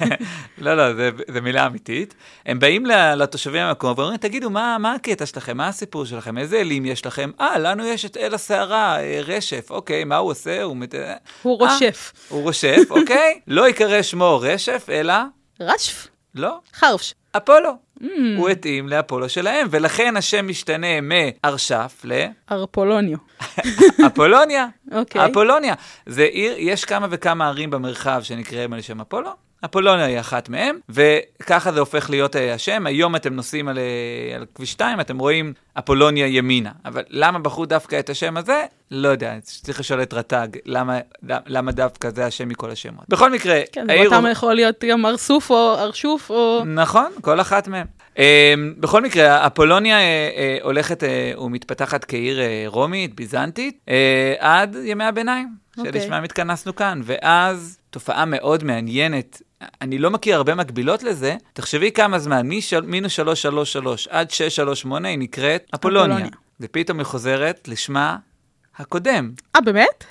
לא, 0.58 0.74
לא, 0.74 0.92
זה 1.32 1.40
מילה 1.40 1.66
אמיתית. 1.66 2.14
הם 2.46 2.58
באים 2.58 2.86
ל- 2.86 3.14
לתושבים 3.14 3.66
במקום 3.68 3.94
ואומרים, 3.96 4.16
תגידו, 4.16 4.50
מה, 4.50 4.76
מה 4.78 4.94
הקטע 4.94 5.26
שלכם? 5.26 5.56
מה 5.56 5.68
הסיפור 5.68 6.04
שלכם? 6.04 6.38
איזה 6.38 6.60
אלים 6.60 6.84
יש 6.84 7.06
לכם? 7.06 7.30
אה, 7.40 7.58
לנו 7.58 7.86
יש 7.86 8.04
את 8.04 8.16
אל 8.16 8.34
הסערה, 8.34 9.00
אה, 9.00 9.20
רשף. 9.26 9.70
אוקיי, 9.70 10.04
מה 10.04 10.16
הוא 10.16 10.30
עושה? 10.30 10.62
הוא 10.62 10.76
מת... 10.76 10.94
הוא 11.42 11.62
אה, 11.62 11.72
רושף. 11.72 12.12
הוא 12.28 12.42
רושף, 12.42 12.78
אוקיי? 12.90 13.40
לא 13.46 13.66
ייקרא 13.66 14.02
שמו 14.02 14.38
רשף, 14.42 14.86
אלא, 14.90 15.14
רשף. 15.60 16.08
לא, 16.38 16.58
חרש. 16.74 17.14
אפולו. 17.36 17.76
Mm. 18.00 18.04
הוא 18.36 18.48
התאים 18.48 18.88
לאפולו 18.88 19.28
שלהם, 19.28 19.66
ולכן 19.70 20.16
השם 20.16 20.48
משתנה 20.48 21.00
מארשף 21.02 22.02
ארפולוניו. 22.50 23.18
לאפולוניה. 23.98 24.66
אוקיי. 24.92 25.26
אפולוניה. 25.26 25.74
זה 26.06 26.22
עיר, 26.22 26.54
יש 26.58 26.84
כמה 26.84 27.06
וכמה 27.10 27.48
ערים 27.48 27.70
במרחב 27.70 28.20
שנקראים 28.22 28.72
על 28.72 28.80
שם 28.80 29.00
אפולו. 29.00 29.30
אפולוניה 29.64 30.06
היא 30.06 30.20
אחת 30.20 30.48
מהם, 30.48 30.78
וככה 30.88 31.72
זה 31.72 31.80
הופך 31.80 32.10
להיות 32.10 32.36
אה, 32.36 32.54
השם. 32.54 32.86
היום 32.86 33.16
אתם 33.16 33.34
נוסעים 33.34 33.68
על, 33.68 33.78
אה, 33.78 34.36
על 34.36 34.46
כביש 34.54 34.72
2, 34.72 35.00
אתם 35.00 35.18
רואים 35.18 35.52
אפולוניה 35.78 36.26
ימינה. 36.26 36.70
אבל 36.84 37.02
למה 37.10 37.38
בחרו 37.38 37.66
דווקא 37.66 37.98
את 37.98 38.10
השם 38.10 38.36
הזה? 38.36 38.64
לא 38.90 39.08
יודע, 39.08 39.34
צריך 39.42 39.80
לשאול 39.80 40.02
את 40.02 40.14
רט"ג, 40.14 40.48
למה, 40.64 40.98
למה 41.22 41.72
דווקא 41.72 42.10
זה 42.10 42.26
השם 42.26 42.48
מכל 42.48 42.70
השמות. 42.70 43.04
בכל 43.08 43.32
מקרה, 43.32 43.60
כן, 43.72 43.90
העיר... 43.90 44.12
ואותם 44.12 44.26
יכול 44.32 44.54
להיות 44.54 44.84
גם 44.88 45.06
ארסוף 45.06 45.50
או 45.50 45.74
ארשוף 45.78 46.30
או... 46.30 46.62
נכון, 46.64 47.12
כל 47.20 47.40
אחת 47.40 47.68
מהן. 47.68 47.86
Uh, 48.16 48.18
בכל 48.80 49.02
מקרה, 49.02 49.46
אפולוניה 49.46 49.98
uh, 49.98 50.00
uh, 50.60 50.64
הולכת 50.64 51.02
uh, 51.02 51.38
ומתפתחת 51.40 52.04
כעיר 52.04 52.40
רומית, 52.66 53.14
ביזנטית, 53.14 53.86
עד 54.38 54.76
ימי 54.84 55.04
הביניים, 55.04 55.48
אוקיי. 55.78 55.92
שלשמם 55.92 56.24
התכנסנו 56.24 56.74
כאן. 56.74 57.00
ואז 57.04 57.78
תופעה 57.90 58.24
מאוד 58.24 58.64
מעניינת, 58.64 59.42
אני 59.80 59.98
לא 59.98 60.10
מכיר 60.10 60.36
הרבה 60.36 60.54
מקבילות 60.54 61.02
לזה, 61.02 61.36
תחשבי 61.52 61.92
כמה 61.92 62.18
זמן, 62.18 62.48
מינוס 62.84 63.12
333 63.12 64.08
עד 64.08 64.30
638 64.30 65.08
היא 65.08 65.18
נקראת 65.18 65.70
אפולוניה. 65.74 66.26
ופתאום 66.60 66.98
היא 66.98 67.06
חוזרת 67.06 67.68
לשמה 67.68 68.16
הקודם, 68.76 69.32
אה, 69.56 69.60
באמת? 69.60 70.04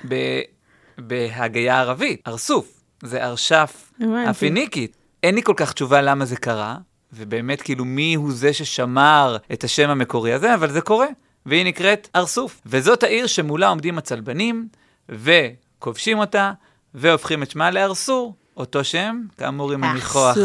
בהגייה 0.98 1.76
הערבית, 1.76 2.22
ארסוף. 2.28 2.82
זה 3.04 3.26
ארשף. 3.26 3.92
הפיניקית. 4.28 4.98
אין 5.24 5.36
לי 5.36 5.44
כל 5.44 5.54
כך 5.58 5.74
תשובה 5.74 6.02
למה 6.02 6.26
זה 6.26 6.36
קרה, 6.36 6.78
ובאמת 7.16 7.62
כאילו 7.62 7.86
מי 7.86 8.16
הוא 8.16 8.32
זה 8.32 8.54
ששמר 8.54 9.38
את 9.54 9.64
השם 9.64 9.90
המקורי 9.90 10.34
הזה, 10.34 10.54
אבל 10.54 10.72
זה 10.72 10.82
קורה, 10.82 11.08
והיא 11.46 11.66
נקראת 11.66 12.08
ארסוף. 12.16 12.62
וזאת 12.66 13.04
העיר 13.04 13.28
שמולה 13.28 13.68
עומדים 13.68 13.98
הצלבנים, 13.98 14.68
וכובשים 15.10 16.20
אותה, 16.20 16.52
והופכים 16.94 17.44
את 17.44 17.52
שמה 17.52 17.72
לארסור, 17.72 18.34
אותו 18.58 18.84
שם, 18.84 19.22
כאמור 19.38 19.72
עם 19.72 19.84
הניחוח. 19.84 20.38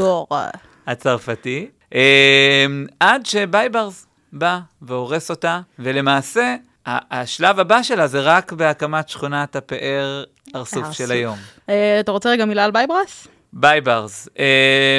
הצרפתי, 0.87 1.69
אה, 1.95 2.67
עד 3.01 3.27
שבייברס 3.27 4.07
בא 4.33 4.59
והורס 4.83 5.31
אותה, 5.31 5.61
ולמעשה, 5.79 6.57
השלב 6.87 7.61
הבא 7.61 7.83
שלה 7.83 8.07
זה 8.07 8.21
רק 8.21 8.53
בהקמת 8.53 9.09
שכונת 9.09 9.57
הפאר 9.57 10.25
ארסוף. 10.55 10.93
של 10.93 11.13
היום. 11.13 11.37
אה, 11.69 12.01
אתה 12.01 12.13
רוצה 12.13 12.31
רגע 12.31 12.45
מילה 12.45 12.65
על 12.65 12.71
בייברס? 12.71 13.29
בייברס, 13.53 14.29
אה, 14.39 14.99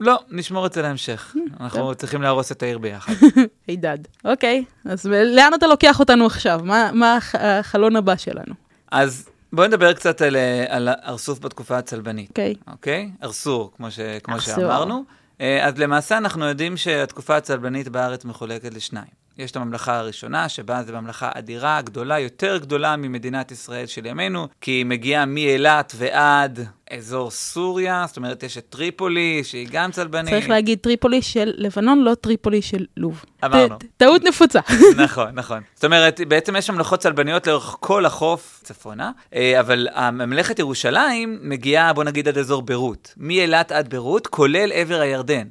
לא, 0.00 0.18
נשמור 0.30 0.66
את 0.66 0.72
זה 0.72 0.82
להמשך. 0.82 1.36
אנחנו 1.60 1.94
צריכים 1.94 2.22
להרוס 2.22 2.52
את 2.52 2.62
העיר 2.62 2.78
ביחד. 2.78 3.12
הידד. 3.68 3.98
אוקיי, 4.24 4.64
אז 4.84 5.06
לאן 5.06 5.54
אתה 5.54 5.66
לוקח 5.66 6.00
אותנו 6.00 6.26
עכשיו? 6.26 6.60
מה- 6.64 6.90
מה 6.92 7.16
הח- 7.16 7.34
החלון 7.34 7.96
הבא 7.96 8.16
שלנו? 8.16 8.54
אז 8.92 9.28
בואי 9.52 9.68
נדבר 9.68 9.92
קצת 9.92 10.22
על, 10.22 10.36
על 10.68 10.88
ארסוף 10.88 11.38
בתקופה 11.38 11.78
הצלבנית. 11.78 12.28
אוקיי. 12.30 12.54
אוקיי? 12.70 13.10
ארסור, 13.22 13.72
כמו, 13.76 13.90
ש, 13.90 14.00
כמו 14.22 14.34
ארסור. 14.34 14.54
שאמרנו. 14.54 15.04
אה, 15.40 15.66
אז 15.66 15.78
למעשה 15.78 16.18
אנחנו 16.18 16.44
יודעים 16.46 16.76
שהתקופה 16.76 17.36
הצלבנית 17.36 17.88
בארץ 17.88 18.24
מחולקת 18.24 18.74
לשניים. 18.74 19.18
יש 19.38 19.50
את 19.50 19.56
הממלכה 19.56 19.98
הראשונה, 19.98 20.48
שבה 20.48 20.82
זו 20.82 20.92
ממלכה 20.92 21.30
אדירה, 21.34 21.82
גדולה, 21.82 22.18
יותר 22.18 22.58
גדולה 22.58 22.96
ממדינת 22.96 23.52
ישראל 23.52 23.86
של 23.86 24.06
ימינו, 24.06 24.48
כי 24.60 24.70
היא 24.70 24.86
מגיעה 24.86 25.26
מאילת 25.26 25.92
ועד 25.96 26.60
אזור 26.90 27.30
סוריה, 27.30 28.04
זאת 28.08 28.16
אומרת, 28.16 28.42
יש 28.42 28.58
את 28.58 28.66
טריפולי, 28.68 29.44
שהיא 29.44 29.68
גם 29.70 29.90
צלבנית. 29.90 30.34
צריך 30.34 30.48
להגיד 30.48 30.78
טריפולי 30.78 31.22
של 31.22 31.52
לבנון, 31.56 31.98
לא 31.98 32.14
טריפולי 32.14 32.62
של 32.62 32.86
לוב. 32.96 33.24
אמרנו. 33.44 33.76
טעות 33.96 34.24
נפוצה. 34.24 34.60
נכון, 35.04 35.30
נכון. 35.34 35.62
זאת 35.74 35.84
אומרת, 35.84 36.20
בעצם 36.28 36.56
יש 36.56 36.70
ממלכות 36.70 37.00
צלבניות 37.00 37.46
לאורך 37.46 37.76
כל 37.80 38.06
החוף 38.06 38.60
צפונה, 38.64 39.10
אה, 39.34 39.60
אבל 39.60 39.88
ממלכת 40.12 40.58
ירושלים 40.58 41.38
מגיעה, 41.42 41.92
בוא 41.92 42.04
נגיד, 42.04 42.28
עד 42.28 42.38
אזור 42.38 42.62
ביירות. 42.62 43.14
מאילת 43.16 43.72
עד 43.72 43.90
ביירות, 43.90 44.26
כולל 44.26 44.72
עבר 44.72 45.00
הירדן. 45.00 45.46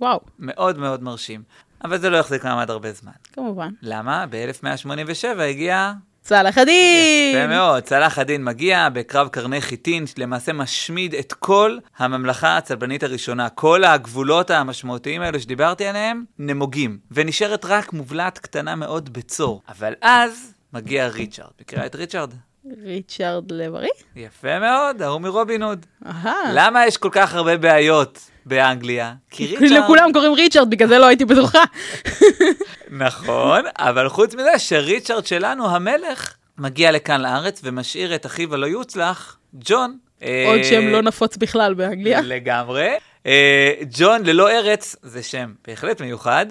וואו, 0.00 0.20
מאוד 0.38 0.78
מאוד 0.78 1.02
מרשים. 1.02 1.42
אבל 1.84 1.98
זה 1.98 2.10
לא 2.10 2.16
יחזיק 2.16 2.44
מעמד 2.44 2.70
הרבה 2.70 2.92
זמן. 2.92 3.12
כמובן. 3.32 3.70
למה? 3.82 4.24
ב-1187 4.30 5.40
הגיע... 5.42 5.92
צלאח 6.22 6.58
א-דין! 6.58 7.36
יפה 7.36 7.46
מאוד, 7.46 7.82
צלאח 7.82 8.18
א-דין 8.18 8.44
מגיע 8.44 8.88
בקרב 8.92 9.28
קרני 9.28 9.60
חיטין, 9.60 10.06
שלמעשה 10.06 10.52
משמיד 10.52 11.14
את 11.14 11.32
כל 11.32 11.78
הממלכה 11.98 12.56
הצלבנית 12.56 13.02
הראשונה. 13.02 13.48
כל 13.48 13.84
הגבולות 13.84 14.50
המשמעותיים 14.50 15.22
האלו 15.22 15.40
שדיברתי 15.40 15.86
עליהם, 15.86 16.24
נמוגים. 16.38 16.98
ונשארת 17.10 17.64
רק 17.64 17.92
מובלעת 17.92 18.38
קטנה 18.38 18.74
מאוד 18.74 19.12
בצור. 19.12 19.62
אבל 19.68 19.94
אז 20.02 20.54
מגיע 20.72 21.08
ריצ'רד. 21.08 21.50
מכירה 21.60 21.86
את 21.86 21.94
ריצ'רד? 21.94 22.34
ריצ'רד 22.84 23.52
לב-ארי? 23.52 23.88
יפה 24.16 24.58
מאוד, 24.58 25.02
ההוא 25.02 25.20
מרובין 25.20 25.62
הוד. 25.62 25.86
למה 26.52 26.86
יש 26.86 26.96
כל 26.96 27.10
כך 27.12 27.34
הרבה 27.34 27.56
בעיות 27.56 28.29
באנגליה? 28.46 29.12
כי 29.30 29.56
לכולם 29.56 30.12
קוראים 30.12 30.32
ריצ'רד, 30.32 30.70
בגלל 30.70 30.88
זה 30.88 30.98
לא 30.98 31.06
הייתי 31.06 31.24
בטוחה. 31.24 31.64
נכון, 32.90 33.64
אבל 33.78 34.08
חוץ 34.08 34.34
מזה 34.34 34.58
שריצ'רד 34.58 35.26
שלנו, 35.26 35.70
המלך, 35.70 36.34
מגיע 36.58 36.90
לכאן 36.90 37.20
לארץ 37.20 37.60
ומשאיר 37.64 38.14
את 38.14 38.26
אחיו 38.26 38.54
הלא 38.54 38.66
יוצלח, 38.66 39.38
ג'ון. 39.54 39.98
עוד 40.20 40.58
אה, 40.58 40.64
שם 40.64 40.88
לא 40.88 41.02
נפוץ 41.02 41.36
בכלל 41.36 41.74
באנגליה. 41.74 42.20
לגמרי. 42.20 42.88
אה, 43.26 43.72
ג'ון 43.90 44.22
ללא 44.26 44.50
ארץ, 44.50 44.96
זה 45.02 45.22
שם 45.22 45.52
בהחלט 45.66 46.00
מיוחד, 46.00 46.46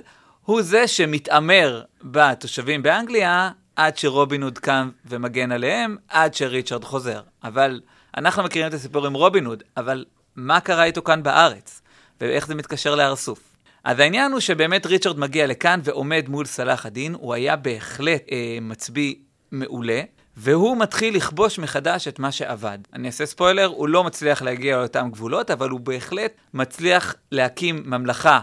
הוא 0.46 0.62
זה 0.62 0.88
שמתעמר 0.88 1.82
בתושבים 2.04 2.84
באנגליה 2.84 3.52
עד 3.76 3.98
שרובין 3.98 4.44
הוד 4.44 4.58
קם 4.58 4.90
ומגן 5.06 5.52
עליהם, 5.52 5.96
עד 6.08 6.34
שריצ'רד 6.34 6.84
חוזר. 6.84 7.22
אבל 7.44 7.82
אנחנו 8.18 8.44
מכירים 8.44 8.68
את 8.68 8.74
הסיפור 8.74 9.06
עם 9.06 9.14
רובין 9.14 9.46
הוד, 9.46 9.64
אבל 9.78 10.06
מה 10.40 10.60
קרה 10.60 10.84
איתו 10.84 11.04
כאן 11.04 11.24
בארץ? 11.24 11.82
ואיך 12.22 12.48
זה 12.48 12.56
מתקשר 12.56 12.96
לארסוף? 12.96 13.40
אז 13.84 14.00
העניין 14.00 14.32
הוא 14.32 14.40
שבאמת 14.40 14.86
ריצ'רד 14.86 15.20
מגיע 15.20 15.48
לכאן 15.48 15.80
ועומד 15.84 16.26
מול 16.28 16.46
סלאח 16.46 16.86
א-דין, 16.86 17.14
הוא 17.14 17.34
היה 17.34 17.56
בהחלט 17.56 18.22
אה, 18.32 18.58
מצביא 18.62 19.16
מעולה, 19.52 20.02
והוא 20.38 20.78
מתחיל 20.78 21.16
לכבוש 21.16 21.60
מחדש 21.60 22.08
את 22.08 22.20
מה 22.20 22.32
שאבד. 22.32 22.78
אני 22.94 23.08
אעשה 23.08 23.26
ספוילר, 23.26 23.66
הוא 23.66 23.88
לא 23.90 24.04
מצליח 24.04 24.42
להגיע 24.42 24.78
לאותם 24.78 25.10
גבולות, 25.12 25.52
אבל 25.52 25.70
הוא 25.70 25.80
בהחלט 25.80 26.32
מצליח 26.54 27.16
להקים 27.32 27.84
ממלכה 27.86 28.40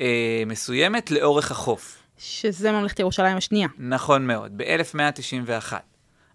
אה, 0.00 0.42
מסוימת 0.46 1.10
לאורך 1.10 1.50
החוף. 1.50 2.02
שזה 2.18 2.72
ממלכת 2.72 3.00
ירושלים 3.00 3.36
השנייה. 3.36 3.68
נכון 3.78 4.26
מאוד, 4.26 4.52
ב-1191. 4.56 5.72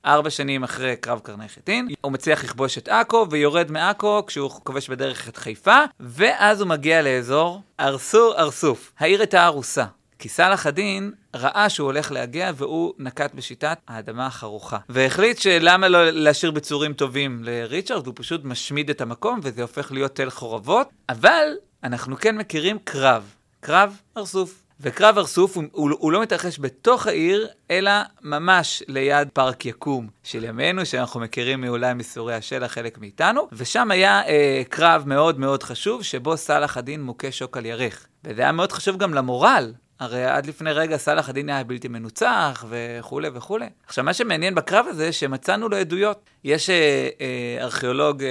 ארבע 0.05 0.29
שנים 0.29 0.63
אחרי 0.63 0.95
קרב 0.95 1.19
קרני 1.19 1.47
חיטין, 1.47 1.87
הוא 2.01 2.11
מצליח 2.11 2.43
לכבוש 2.43 2.77
את 2.77 2.87
עכו 2.87 3.27
ויורד 3.29 3.71
מעכו 3.71 4.23
כשהוא 4.27 4.51
כובש 4.63 4.89
בדרך 4.89 5.29
את 5.29 5.37
חיפה, 5.37 5.77
ואז 5.99 6.61
הוא 6.61 6.69
מגיע 6.69 7.01
לאזור 7.01 7.61
ארסור 7.79 8.33
ארסוף. 8.37 8.91
העיר 8.99 9.19
הייתה 9.19 9.45
הרוסה. 9.45 9.85
כי 10.19 10.29
סלאח 10.29 10.67
א-דין 10.67 11.11
ראה 11.35 11.69
שהוא 11.69 11.85
הולך 11.85 12.11
להגיע 12.11 12.51
והוא 12.55 12.93
נקט 12.99 13.33
בשיטת 13.33 13.77
האדמה 13.87 14.25
החרוכה. 14.25 14.77
והחליט 14.89 15.37
שלמה 15.37 15.87
לא 15.87 16.09
להשאיר 16.09 16.51
ביצורים 16.51 16.93
טובים 16.93 17.43
לריצ'רד, 17.43 18.07
הוא 18.07 18.13
פשוט 18.17 18.41
משמיד 18.43 18.89
את 18.89 19.01
המקום 19.01 19.39
וזה 19.43 19.61
הופך 19.61 19.91
להיות 19.91 20.15
תל 20.15 20.29
חורבות. 20.29 20.89
אבל 21.09 21.47
אנחנו 21.83 22.17
כן 22.17 22.37
מכירים 22.37 22.77
קרב, 22.83 23.23
קרב 23.59 23.97
ארסוף. 24.17 24.63
וקרב 24.81 25.17
ארסוף 25.17 25.57
הוא, 25.57 25.63
הוא, 25.71 25.91
הוא 25.99 26.11
לא 26.11 26.21
מתרחש 26.21 26.59
בתוך 26.59 27.07
העיר, 27.07 27.47
אלא 27.71 27.91
ממש 28.21 28.83
ליד 28.87 29.29
פארק 29.33 29.65
יקום 29.65 30.07
של 30.23 30.43
ימינו, 30.43 30.85
שאנחנו 30.85 31.19
מכירים 31.19 31.61
מאולי 31.61 31.93
מסורי 31.93 32.33
השלח 32.33 32.71
חלק 32.71 32.97
מאיתנו, 32.97 33.47
ושם 33.51 33.91
היה 33.91 34.27
אה, 34.27 34.61
קרב 34.69 35.03
מאוד 35.05 35.39
מאוד 35.39 35.63
חשוב, 35.63 36.03
שבו 36.03 36.37
סלאח 36.37 36.77
א-דין 36.77 37.01
מוכה 37.01 37.31
שוק 37.31 37.57
על 37.57 37.65
ירך. 37.65 38.07
וזה 38.23 38.41
היה 38.41 38.51
מאוד 38.51 38.71
חשוב 38.71 38.97
גם 38.97 39.13
למורל. 39.13 39.73
הרי 39.99 40.25
עד 40.25 40.45
לפני 40.45 40.71
רגע 40.71 40.97
סלאח 40.97 41.29
א-דין 41.29 41.49
היה 41.49 41.63
בלתי 41.63 41.87
מנוצח 41.87 42.65
וכולי 42.69 43.29
וכולי. 43.33 43.65
עכשיו, 43.87 44.03
מה 44.03 44.13
שמעניין 44.13 44.55
בקרב 44.55 44.85
הזה, 44.89 45.11
שמצאנו 45.11 45.69
לו 45.69 45.77
עדויות. 45.77 46.29
יש 46.43 46.69
אה, 46.69 47.09
אה, 47.21 47.63
ארכיאולוג 47.63 48.23
אה, 48.23 48.29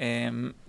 אה, 0.00 0.28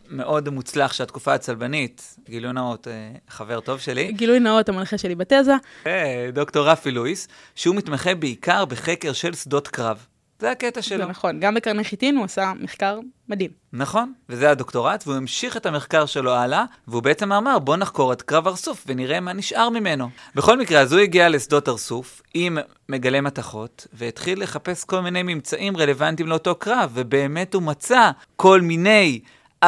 מאוד 0.10 0.50
מוצלח 0.50 0.94
של 0.94 1.04
התקופה 1.04 1.34
הצלבנית, 1.34 2.16
גילוי 2.30 2.54
נאות, 2.54 2.88
אה, 2.88 3.12
חבר 3.30 3.60
טוב 3.60 3.80
שלי, 3.80 4.12
גילוי 4.12 4.40
נאות, 4.40 4.70
המנחה 4.70 4.98
שלי 4.98 5.16
בתזה. 5.16 5.54
אה, 5.88 6.30
דוקטור 6.34 6.70
רפי 6.70 6.92
לואיס, 6.92 7.28
שהוא 7.56 7.76
מתמחה 7.76 8.16
בעיקר 8.16 8.66
בחקר 8.66 9.14
של 9.14 9.34
שדות 9.34 9.68
קרב. 9.68 10.06
זה 10.40 10.52
הקטע 10.52 10.82
זה 10.82 10.88
שלו. 10.88 11.06
נכון, 11.06 11.40
גם 11.40 11.56
בקרני 11.56 11.84
חיטין 11.84 12.18
הוא 12.18 12.26
עשה 12.26 12.54
מחקר 12.60 13.00
מדהים. 13.30 13.52
נכון, 13.74 14.14
וזה 14.30 14.52
הדוקטורט, 14.52 15.04
והוא 15.08 15.18
המשיך 15.18 15.58
את 15.58 15.66
המחקר 15.66 16.06
שלו 16.06 16.34
הלאה, 16.34 16.66
והוא 16.88 17.04
בעצם 17.04 17.32
אמר, 17.32 17.60
בוא 17.60 17.76
נחקור 17.76 18.14
את 18.14 18.22
קרב 18.22 18.48
ארסוף 18.48 18.84
ונראה 18.88 19.20
מה 19.20 19.34
נשאר 19.34 19.70
ממנו. 19.70 20.10
בכל 20.36 20.58
מקרה, 20.58 20.82
אז 20.82 20.94
הוא 20.94 21.02
הגיע 21.02 21.30
לשדות 21.30 21.70
ארסוף 21.70 22.22
עם 22.34 22.58
מגלי 22.90 23.22
מתכות, 23.22 23.88
והתחיל 23.94 24.44
לחפש 24.44 24.84
כל 24.84 25.00
מיני 25.02 25.24
ממצאים 25.24 25.78
רלוונטיים 25.78 26.30
לאותו 26.30 26.56
קרב, 26.56 26.92
ובאמת 26.94 27.54
הוא 27.54 27.64
מצא 27.64 28.12
כל 28.36 28.62
מיני 28.62 29.20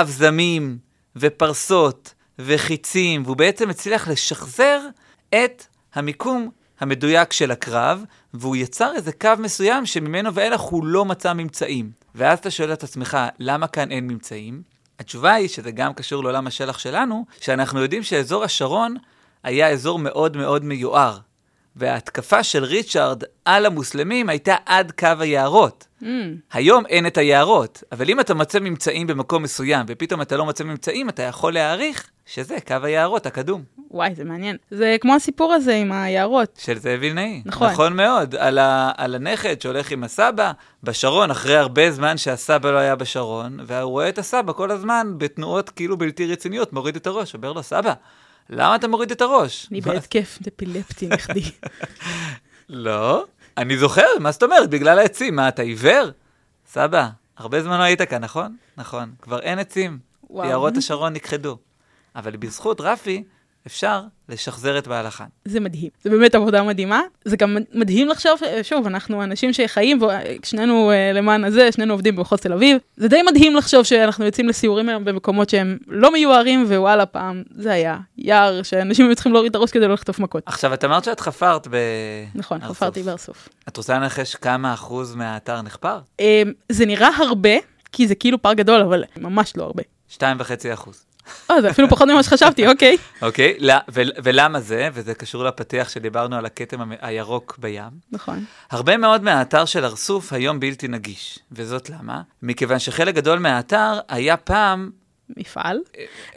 אבזמים 0.02 0.78
ופרסות 1.16 2.14
וחיצים, 2.40 3.24
והוא 3.26 3.38
בעצם 3.38 3.70
הצליח 3.70 4.08
לשחזר 4.08 4.80
את 5.30 5.66
המיקום 5.94 6.50
המדויק 6.80 7.34
של 7.34 7.52
הקרב, 7.52 8.04
והוא 8.34 8.56
יצר 8.56 8.92
איזה 8.96 9.12
קו 9.12 9.30
מסוים 9.40 9.86
שממנו 9.86 10.34
ואילך 10.34 10.62
הוא 10.62 10.86
לא 10.86 11.06
מצא 11.06 11.34
ממצאים. 11.34 11.92
ואז 12.16 12.40
אתה 12.40 12.52
שואל 12.52 12.74
את 12.74 12.84
עצמך, 12.84 13.18
למה 13.40 13.68
כאן 13.68 13.92
אין 13.92 14.08
ממצאים? 14.08 14.62
התשובה 15.00 15.34
היא 15.34 15.48
שזה 15.48 15.72
גם 15.72 15.94
קשור 15.94 16.24
לעולם 16.24 16.48
השלח 16.48 16.78
שלנו, 16.78 17.26
שאנחנו 17.42 17.82
יודעים 17.82 18.04
שאזור 18.04 18.44
השרון 18.44 18.96
היה 19.44 19.70
אזור 19.70 20.00
מאוד 20.00 20.38
מאוד 20.38 20.64
מיוער. 20.64 21.18
וההתקפה 21.76 22.44
של 22.44 22.64
ריצ'ארד 22.64 23.24
על 23.46 23.66
המוסלמים 23.66 24.30
הייתה 24.30 24.56
עד 24.66 24.92
קו 24.92 25.08
היערות. 25.20 25.87
Mm, 26.02 26.06
היום 26.54 26.86
אין 26.86 27.08
את 27.08 27.18
היערות, 27.18 27.84
אבל 27.92 28.10
אם 28.10 28.20
אתה 28.20 28.34
מוצא 28.34 28.60
ממצאים 28.60 29.08
במקום 29.08 29.44
מסוים, 29.44 29.86
ופתאום 29.90 30.22
אתה 30.22 30.38
לא 30.38 30.46
מוצא 30.46 30.64
ממצאים, 30.64 31.10
אתה 31.10 31.24
יכול 31.24 31.54
להעריך 31.54 32.10
שזה 32.26 32.58
קו 32.68 32.76
היערות 32.84 33.26
הקדום. 33.26 33.64
וואי, 33.92 34.16
זה 34.16 34.24
מעניין. 34.24 34.58
זה 34.72 34.96
כמו 35.02 35.16
הסיפור 35.16 35.54
הזה 35.54 35.76
עם 35.76 35.92
היערות. 35.92 36.60
של 36.64 36.78
זאב 36.80 37.00
וילנאי. 37.02 37.42
נכון. 37.46 37.70
נכון 37.70 37.96
מאוד. 37.96 38.36
על, 38.36 38.58
ה, 38.58 38.92
על 38.98 39.16
הנכד 39.16 39.62
שהולך 39.62 39.92
עם 39.92 40.04
הסבא 40.04 40.52
בשרון, 40.84 41.32
אחרי 41.32 41.58
הרבה 41.58 41.92
זמן 41.92 42.18
שהסבא 42.18 42.72
לא 42.72 42.78
היה 42.78 42.96
בשרון, 42.96 43.58
והוא 43.66 43.92
רואה 43.92 44.10
את 44.10 44.18
הסבא 44.18 44.54
כל 44.54 44.72
הזמן 44.72 45.14
בתנועות 45.18 45.70
כאילו 45.70 45.98
בלתי 45.98 46.32
רציניות, 46.32 46.74
מוריד 46.74 46.96
את 46.96 47.08
הראש, 47.08 47.34
אומר 47.34 47.54
לו, 47.54 47.64
סבא, 47.64 47.94
למה 48.50 48.76
אתה 48.76 48.88
מוריד 48.88 49.12
את 49.12 49.22
הראש? 49.22 49.68
אני 49.72 49.82
בהתקף 49.82 50.40
אפילפטי 50.48 51.08
נכדי. 51.08 51.44
לא, 52.70 53.26
אני 53.58 53.78
זוכר, 53.78 54.08
מה 54.20 54.32
זאת 54.32 54.44
אומרת? 54.44 54.70
בגלל 54.70 55.00
העצים. 55.00 55.36
מה, 55.36 55.48
אתה 55.48 55.62
עיוור? 55.62 56.10
סבא, 56.66 57.10
הרבה 57.38 57.64
זמן 57.64 57.78
לא 57.78 57.84
היית 57.84 58.02
כאן, 58.02 58.24
נכון? 58.24 58.56
נכון. 58.78 59.12
כבר 59.22 59.40
אין 59.40 59.60
עצים. 59.60 60.00
יערות 60.34 60.78
השרון 60.78 61.14
נכחדו. 61.14 61.58
אבל 62.16 62.38
בזכות 62.38 62.82
רפי, 62.82 63.24
אפשר 63.68 64.02
לשחזר 64.30 64.78
את 64.78 64.88
בהלכן. 64.88 65.24
זה 65.46 65.60
מדהים. 65.60 65.90
זה 66.04 66.10
באמת 66.10 66.36
עבודה 66.36 66.64
מדהימה. 66.64 67.02
זה 67.26 67.38
גם 67.38 67.58
מדהים 67.74 68.08
לחשוב, 68.08 68.40
שוב, 68.64 68.88
אנחנו 68.88 69.24
אנשים 69.24 69.54
שחיים, 69.54 70.00
שנינו 70.44 70.92
אה, 70.92 71.12
למען 71.14 71.44
הזה, 71.44 71.72
שנינו 71.72 71.94
עובדים 71.94 72.16
במחוז 72.16 72.40
תל 72.40 72.54
אביב. 72.54 72.78
זה 72.98 73.08
די 73.08 73.22
מדהים 73.22 73.56
לחשוב 73.56 73.84
שאנחנו 73.84 74.26
יוצאים 74.26 74.48
לסיורים 74.48 74.90
היום 74.90 75.06
במקומות 75.06 75.50
שהם 75.50 75.78
לא 75.88 76.12
מיוערים, 76.12 76.66
ווואלה, 76.68 77.06
פעם 77.06 77.44
זה 77.56 77.72
היה 77.72 77.98
יער 78.18 78.64
שאנשים 78.64 79.06
היו 79.06 79.16
צריכים 79.16 79.34
להוריד 79.34 79.50
את 79.50 79.56
הראש 79.56 79.72
כדי 79.72 79.88
לא 79.88 79.94
לחטוף 79.94 80.20
מכות. 80.20 80.44
עכשיו, 80.46 80.74
את 80.74 80.86
אמרת 80.86 81.04
שאת 81.04 81.20
חפרת 81.20 81.68
ב... 81.68 81.76
נכון, 82.36 82.62
ארסוף. 82.62 82.78
חפרתי 82.78 83.04
בארסוף. 83.04 83.50
את 83.68 83.78
רוצה 83.78 84.00
לנחש 84.00 84.36
כמה 84.36 84.74
אחוז 84.74 85.16
מהאתר 85.16 85.62
נחפר? 85.62 86.00
אה, 86.20 86.44
זה 86.70 86.86
נראה 86.86 87.10
הרבה, 87.18 87.56
כי 87.92 88.08
זה 88.08 88.16
כאילו 88.16 88.42
פארק 88.42 88.58
גדול, 88.58 88.82
אבל 88.82 89.04
ממש 89.18 89.54
לא 89.58 89.64
הרבה. 89.64 89.84
שתיים 90.08 90.38
וחצי 90.40 90.74
אחוז. 90.74 91.06
אה, 91.52 91.62
זה 91.62 91.70
אפילו 91.70 91.90
פחות 91.90 92.08
ממה 92.08 92.24
שחשבתי, 92.24 92.68
אוקיי. 92.68 92.98
אוקיי, 93.22 93.58
ולמה 94.24 94.60
זה? 94.60 94.90
וזה 94.94 95.14
קשור 95.14 95.44
לפתיח 95.44 95.90
שדיברנו 95.90 96.36
על 96.36 96.46
הכתם 96.46 96.92
הירוק 97.02 97.58
בים. 97.60 97.90
נכון. 98.12 98.46
הרבה 98.72 98.98
מאוד 98.98 99.24
מהאתר 99.24 99.66
של 99.66 99.86
ארסוף 99.86 100.34
היום 100.34 100.60
בלתי 100.60 100.88
נגיש, 100.88 101.40
וזאת 101.52 101.90
למה? 101.90 102.22
מכיוון 102.42 102.80
שחלק 102.80 103.16
גדול 103.16 103.40
מהאתר 103.40 104.00
היה 104.10 104.38
פעם 104.38 104.90
מפעל. 105.38 105.80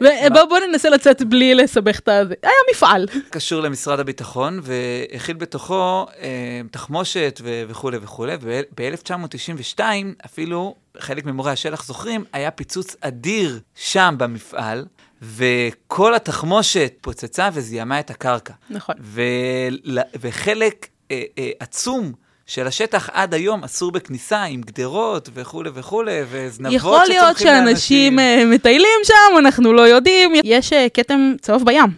ובואו 0.01 0.49
בוא 0.49 0.59
ננסה 0.59 0.89
לצאת 0.89 1.21
בלי 1.21 1.55
לסבך 1.55 1.99
את 1.99 2.07
הזה. 2.07 2.33
היה 2.43 2.51
מפעל. 2.71 3.07
קשור 3.29 3.61
למשרד 3.61 3.99
הביטחון, 3.99 4.59
והכיל 4.63 5.35
בתוכו 5.35 6.05
אה, 6.19 6.61
תחמושת 6.71 7.41
ו- 7.43 7.63
וכולי 7.67 7.97
וכולי, 8.01 8.33
וב-1992 8.41 9.79
אפילו, 10.25 10.75
חלק 10.97 11.25
ממורי 11.25 11.51
השלח 11.51 11.85
זוכרים, 11.85 12.23
היה 12.33 12.51
פיצוץ 12.51 12.95
אדיר 13.01 13.59
שם 13.75 14.15
במפעל, 14.17 14.85
וכל 15.21 16.15
התחמושת 16.15 16.93
פוצצה 17.01 17.49
וזיהמה 17.53 17.99
את 17.99 18.09
הקרקע. 18.09 18.53
נכון. 18.69 18.95
ול- 18.99 19.79
וחלק 20.21 20.87
אה, 21.11 21.23
אה, 21.37 21.49
עצום 21.59 22.11
של 22.45 22.67
השטח 22.67 23.09
עד 23.13 23.33
היום 23.33 23.63
אסור 23.63 23.91
בכניסה, 23.91 24.43
עם 24.43 24.61
גדרות 24.61 25.29
וכולי 25.33 25.69
וכולי, 25.73 26.19
וזנבות 26.29 26.73
יכול 26.75 27.05
להיות 27.07 27.37
שצומחים 27.37 27.47
שאנשים 27.47 28.15
לאנשים. 28.15 28.19
אה, 28.19 28.55
מטיילים 28.55 28.99
שם, 29.03 29.37
אנחנו 29.37 29.73
לא 29.73 29.81
יודעים. 29.81 30.33
יש 30.43 30.73
אה, 30.73 30.87
כתם 30.93 31.33
צהוב 31.41 31.65
בים. 31.65 31.91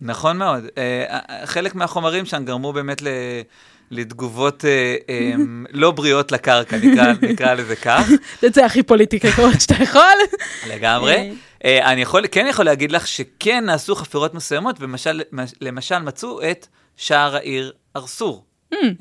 נכון 0.00 0.36
מאוד. 0.36 0.64
אה, 0.78 1.18
חלק 1.44 1.74
מהחומרים 1.74 2.26
שם 2.26 2.44
גרמו 2.44 2.72
באמת 2.72 3.02
ל... 3.02 3.08
לתגובות 3.90 4.64
לא 5.70 5.90
בריאות 5.90 6.32
לקרקע, 6.32 6.76
נקרא, 6.76 7.12
נקרא 7.22 7.54
לזה 7.54 7.76
כך, 7.76 8.08
זה 8.54 8.66
הכי 8.66 8.82
פוליטיקה 8.82 9.28
קורת 9.36 9.60
שאתה 9.60 9.74
יכול. 9.82 10.02
לגמרי. 10.68 11.32
אני 11.64 12.02
יכול, 12.02 12.24
כן 12.30 12.46
יכול 12.48 12.64
להגיד 12.64 12.92
לך 12.92 13.06
שכן 13.06 13.64
נעשו 13.64 13.94
חפירות 13.94 14.34
מסוימות, 14.34 14.80
ולמשל 14.80 15.22
למשל 15.60 15.98
מצאו 15.98 16.42
את 16.42 16.66
שער 16.96 17.36
העיר 17.36 17.72
ארסור, 17.96 18.44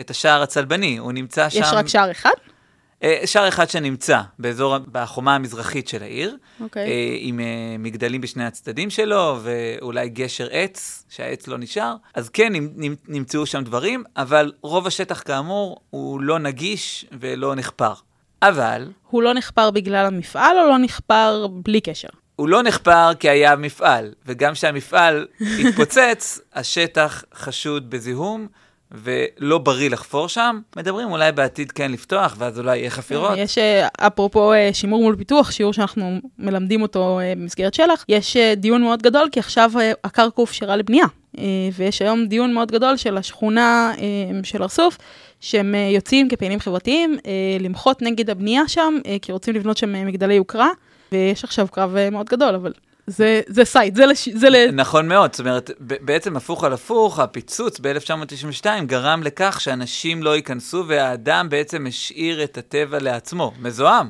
את 0.02 0.10
השער 0.10 0.42
הצלבני, 0.42 0.98
הוא 0.98 1.12
נמצא 1.12 1.50
שם... 1.50 1.60
יש 1.62 1.68
רק 1.74 1.88
שער 1.88 2.12
אחד? 2.12 2.30
אה, 3.04 3.22
שער 3.26 3.48
אחד 3.48 3.70
שנמצא 3.70 4.22
באזור, 4.40 4.78
בחומה 4.92 5.36
המזרחית 5.36 5.88
של 5.88 6.04
העיר, 6.04 6.38
אוקיי. 6.62 6.88
אה, 6.88 7.16
עם 7.20 7.40
אה, 7.40 7.46
מגדלים 7.80 8.22
בשני 8.22 8.46
הצדדים 8.46 8.90
שלו, 8.90 9.40
ואולי 9.44 10.10
גשר 10.10 10.48
עץ, 10.52 11.06
שהעץ 11.10 11.48
לא 11.48 11.58
נשאר. 11.58 11.96
אז 12.14 12.30
כן, 12.30 12.54
נמ- 12.56 12.70
נמ- 12.76 12.96
נמצאו 13.08 13.46
שם 13.46 13.64
דברים, 13.64 14.04
אבל 14.18 14.52
רוב 14.62 14.88
השטח 14.88 15.22
כאמור 15.26 15.82
הוא 15.90 16.22
לא 16.22 16.40
נגיש 16.40 17.06
ולא 17.20 17.56
נחפר. 17.56 17.94
אבל 18.42 18.88
הוא 19.10 19.24
לא 19.24 19.34
נחפר 19.34 19.72
בגלל 19.72 20.06
המפעל 20.06 20.58
או 20.60 20.68
לא 20.68 20.78
נחפר 20.78 21.48
בלי 21.52 21.82
קשר? 21.82 22.08
הוא 22.36 22.50
לא 22.50 22.64
נחפר 22.64 23.14
כי 23.20 23.30
היה 23.30 23.56
מפעל, 23.56 24.14
וגם 24.26 24.54
כשהמפעל 24.54 25.28
התפוצץ, 25.60 26.40
השטח 26.54 27.24
חשוד 27.36 27.90
בזיהום. 27.90 28.48
ולא 28.94 29.58
בריא 29.58 29.90
לחפור 29.90 30.30
שם, 30.30 30.60
מדברים 30.76 31.12
אולי 31.12 31.32
בעתיד 31.32 31.72
כן 31.72 31.92
לפתוח, 31.92 32.36
ואז 32.38 32.60
אולי 32.60 32.78
יהיה 32.78 32.90
חפירות. 32.90 33.38
יש, 33.38 33.58
אה, 33.58 33.88
אפרופו 34.08 34.54
אה, 34.54 34.70
שימור 34.74 35.02
מול 35.02 35.16
פיתוח, 35.16 35.52
שיעור 35.52 35.74
שאנחנו 35.74 36.20
מלמדים 36.40 36.82
אותו 36.82 37.20
אה, 37.20 37.34
במסגרת 37.36 37.74
שלח, 37.74 38.06
יש 38.10 38.38
דיון 38.58 38.82
מאוד 38.82 39.02
גדול, 39.02 39.28
כי 39.32 39.40
עכשיו 39.40 39.72
הקרקע 40.04 40.42
הופשרה 40.42 40.76
לבנייה. 40.76 41.06
ויש 41.74 42.02
היום 42.02 42.26
דיון 42.26 42.54
מאוד 42.54 42.72
גדול 42.72 42.98
של 42.98 43.18
השכונה 43.18 43.94
של 44.44 44.64
ארסוף, 44.64 44.98
שהם 45.40 45.76
אה, 45.76 45.80
יוצאים 45.80 46.30
כפעילים 46.30 46.60
חברתיים 46.60 47.18
למחות 47.60 48.02
נגד 48.02 48.30
הבנייה 48.30 48.68
שם, 48.68 48.94
כי 49.22 49.32
רוצים 49.32 49.56
לבנות 49.56 49.78
שם 49.78 50.06
מגדלי 50.06 50.34
יוקרה, 50.34 50.70
ויש 51.12 51.44
עכשיו 51.44 51.68
קרב 51.72 51.96
מאוד 52.12 52.30
גדול, 52.30 52.56
אבל 52.56 52.74
זה, 53.08 53.42
זה 53.48 53.66
סייד, 53.66 53.96
זה, 53.96 54.06
לש... 54.06 54.30
זה 54.30 54.50
ל... 54.50 54.56
נכון 54.74 55.08
מאוד, 55.08 55.32
זאת 55.32 55.40
אומרת, 55.40 55.72
בעצם 55.80 56.38
הפוך 56.38 56.64
על 56.64 56.74
הפוך, 56.74 57.20
הפיצוץ 57.20 57.80
ב-1992 57.80 58.66
גרם 58.86 59.24
לכך 59.24 59.62
שאנשים 59.62 60.24
לא 60.24 60.36
ייכנסו, 60.36 60.84
והאדם 60.88 61.50
בעצם 61.50 61.86
השאיר 61.88 62.44
את 62.44 62.58
הטבע 62.58 63.00
לעצמו, 63.00 63.52
מזוהם, 63.60 64.10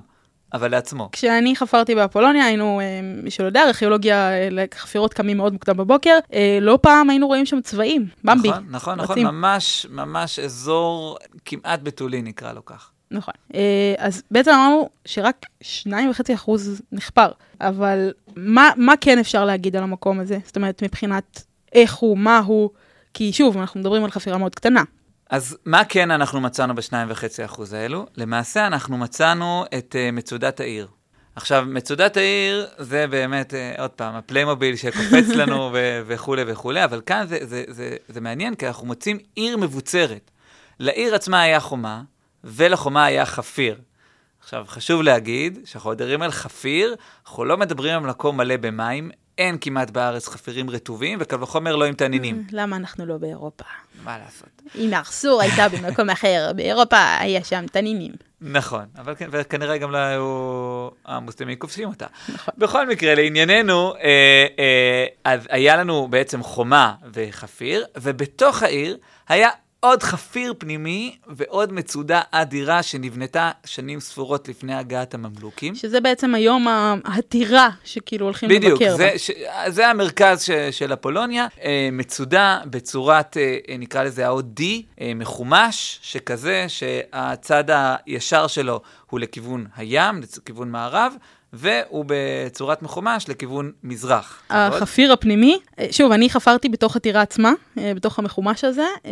אבל 0.54 0.72
לעצמו. 0.72 1.10
כשאני 1.12 1.56
חפרתי 1.56 1.96
באפולוניה, 1.96 2.46
היינו, 2.46 2.80
אה, 2.80 3.00
מי 3.24 3.32
שלא 3.32 3.46
יודע, 3.46 3.64
ארכיאולוגיה, 3.68 4.32
אה, 4.32 4.48
לחפירות 4.52 5.14
קמים 5.14 5.38
מאוד 5.38 5.54
מוקדם 5.54 5.78
בבוקר, 5.78 6.20
אה, 6.34 6.58
לא 6.62 6.80
פעם 6.82 7.10
היינו 7.10 7.28
רואים 7.28 7.46
שם 7.46 7.62
צבעים, 7.62 8.08
במבי. 8.24 8.50
נכון, 8.50 8.66
נכון, 8.70 9.00
נכון. 9.00 9.20
ממש, 9.20 9.88
ממש 9.90 10.40
אזור 10.40 11.18
כמעט 11.46 11.80
בתולי, 11.84 12.22
נקרא 12.22 12.54
לו 12.54 12.66
כך. 12.66 12.93
נכון. 13.14 13.34
אה, 13.54 13.94
אז 13.98 14.24
בעצם 14.32 14.52
אמרנו 14.52 14.90
שרק 15.06 15.46
2.5% 15.64 16.52
נחפר, 16.92 17.32
אבל 17.62 18.12
מה, 18.36 18.70
מה 18.78 18.94
כן 19.02 19.20
אפשר 19.20 19.46
להגיד 19.46 19.76
על 19.76 19.84
המקום 19.84 20.20
הזה? 20.20 20.38
זאת 20.46 20.56
אומרת, 20.56 20.84
מבחינת 20.84 21.44
איך 21.74 21.96
הוא, 21.96 22.18
מה 22.18 22.40
הוא, 22.40 22.70
כי 23.14 23.34
שוב, 23.34 23.58
אנחנו 23.58 23.80
מדברים 23.80 24.04
על 24.04 24.12
חפירה 24.12 24.38
מאוד 24.38 24.56
קטנה. 24.56 24.84
אז 25.30 25.58
מה 25.66 25.86
כן 25.86 26.12
אנחנו 26.12 26.42
מצאנו 26.42 26.76
ב-2.5% 26.76 27.62
האלו? 27.76 28.06
למעשה 28.18 28.68
אנחנו 28.68 28.98
מצאנו 28.98 29.66
את 29.78 29.96
uh, 29.96 30.12
מצודת 30.12 30.60
העיר. 30.60 30.88
עכשיו, 31.36 31.66
מצודת 31.68 32.18
העיר 32.18 32.68
זה 32.78 33.08
באמת, 33.08 33.54
אה, 33.54 33.82
עוד 33.82 33.90
פעם, 33.92 34.16
הפליימוביל 34.16 34.76
שקופץ 34.76 35.28
לנו 35.40 35.70
ו- 35.74 36.02
וכולי 36.08 36.44
וכולי, 36.48 36.84
אבל 36.84 37.02
כאן 37.06 37.26
זה, 37.28 37.38
זה, 37.42 37.64
זה, 37.68 37.96
זה 38.08 38.22
מעניין, 38.22 38.56
כי 38.56 38.68
אנחנו 38.68 38.88
מוצאים 38.88 39.18
עיר 39.36 39.58
מבוצרת. 39.58 40.32
לעיר 40.80 41.16
עצמה 41.16 41.42
היה 41.42 41.60
חומה, 41.60 42.02
ולחומה 42.44 43.06
היה 43.06 43.26
חפיר. 43.26 43.82
עכשיו, 44.44 44.66
חשוב 44.68 45.02
להגיד 45.02 45.60
שאנחנו 45.66 45.92
מדברים 45.92 46.22
על 46.22 46.32
חפיר, 46.32 46.96
אנחנו 47.26 47.46
לא 47.46 47.58
מדברים 47.58 48.04
על 48.04 48.10
מקום 48.10 48.38
מלא 48.38 48.58
במים, 48.58 49.12
אין 49.38 49.58
כמעט 49.62 49.90
בארץ 49.90 50.28
חפירים 50.28 50.70
רטובים, 50.70 51.18
וקל 51.22 51.44
וחומר 51.44 51.76
לא 51.76 51.86
עם 51.86 51.94
תנינים. 51.94 52.44
למה 52.52 52.76
אנחנו 52.76 53.06
לא 53.06 53.18
באירופה? 53.18 53.64
מה 54.04 54.18
לעשות? 54.18 54.62
אם 54.76 54.94
ארסור 54.94 55.42
הייתה 55.42 55.70
במקום 55.70 56.10
אחר, 56.10 56.52
באירופה 56.56 57.18
היה 57.20 57.44
שם 57.44 57.66
תנינים. 57.68 58.12
נכון, 58.42 58.86
אבל 58.98 59.16
כן, 59.16 59.28
וכנראה 59.32 59.78
גם 59.78 59.92
לא 59.92 59.98
היו 59.98 60.90
המוסלמים 61.06 61.56
כובשים 61.56 61.90
אותה. 61.90 62.06
נכון. 62.34 62.54
בכל 62.58 62.88
מקרה, 62.88 63.16
לענייננו, 63.16 63.94
אה, 63.96 64.46
אה, 64.60 65.06
אז 65.24 65.48
היה 65.50 65.78
לנו 65.78 66.08
בעצם 66.08 66.44
חומה 66.44 66.94
וחפיר, 67.14 67.86
ובתוך 67.98 68.64
העיר 68.64 68.98
היה 69.28 69.50
עוד 69.84 70.04
חפיר 70.04 70.54
פנימי 70.58 71.16
ועוד 71.28 71.74
מצודה 71.74 72.22
אדירה 72.32 72.84
שנבנתה 72.84 73.52
שנים 73.66 74.00
ספורות 74.00 74.48
לפני 74.48 74.76
הגעת 74.76 75.14
הממלוכים. 75.14 75.76
שזה 75.76 76.02
בעצם 76.02 76.36
היום 76.36 76.68
ה- 76.68 76.96
הטירה 77.06 77.70
שכאילו 77.84 78.26
הולכים 78.26 78.50
בדיוק, 78.50 78.82
לבקר 78.82 78.96
זה, 78.98 79.10
בה. 79.14 79.20
ש, 79.20 79.32
זה 79.68 79.88
המרכז 79.88 80.44
ש, 80.44 80.52
של 80.72 80.94
אפולוניה, 80.94 81.48
אה, 81.64 81.90
מצודה 81.92 82.60
בצורת, 82.66 83.38
אה, 83.38 83.58
אה, 83.70 83.78
נקרא 83.78 84.04
לזה 84.04 84.26
האות 84.26 84.46
D, 84.60 84.64
מחומש, 85.16 86.00
שכזה 86.02 86.66
שהצד 86.68 87.64
הישר 88.06 88.48
שלו 88.48 88.82
הוא 89.10 89.20
לכיוון 89.20 89.66
הים, 89.76 90.22
לכיוון 90.38 90.72
מערב, 90.72 91.14
והוא 91.54 92.06
בצורת 92.08 92.82
מחומש 92.82 93.30
לכיוון 93.30 93.72
מזרח. 93.84 94.42
נכון? 94.50 94.58
החפיר 94.58 95.14
הפנימי, 95.14 95.60
אה, 95.80 95.86
שוב, 95.92 96.12
אני 96.12 96.30
חפרתי 96.30 96.70
בתוך 96.70 96.96
הטירה 96.96 97.22
עצמה, 97.22 97.52
אה, 97.78 97.92
בתוך 97.96 98.20
המחומש 98.20 98.64
הזה, 98.64 98.86
אה, 99.06 99.12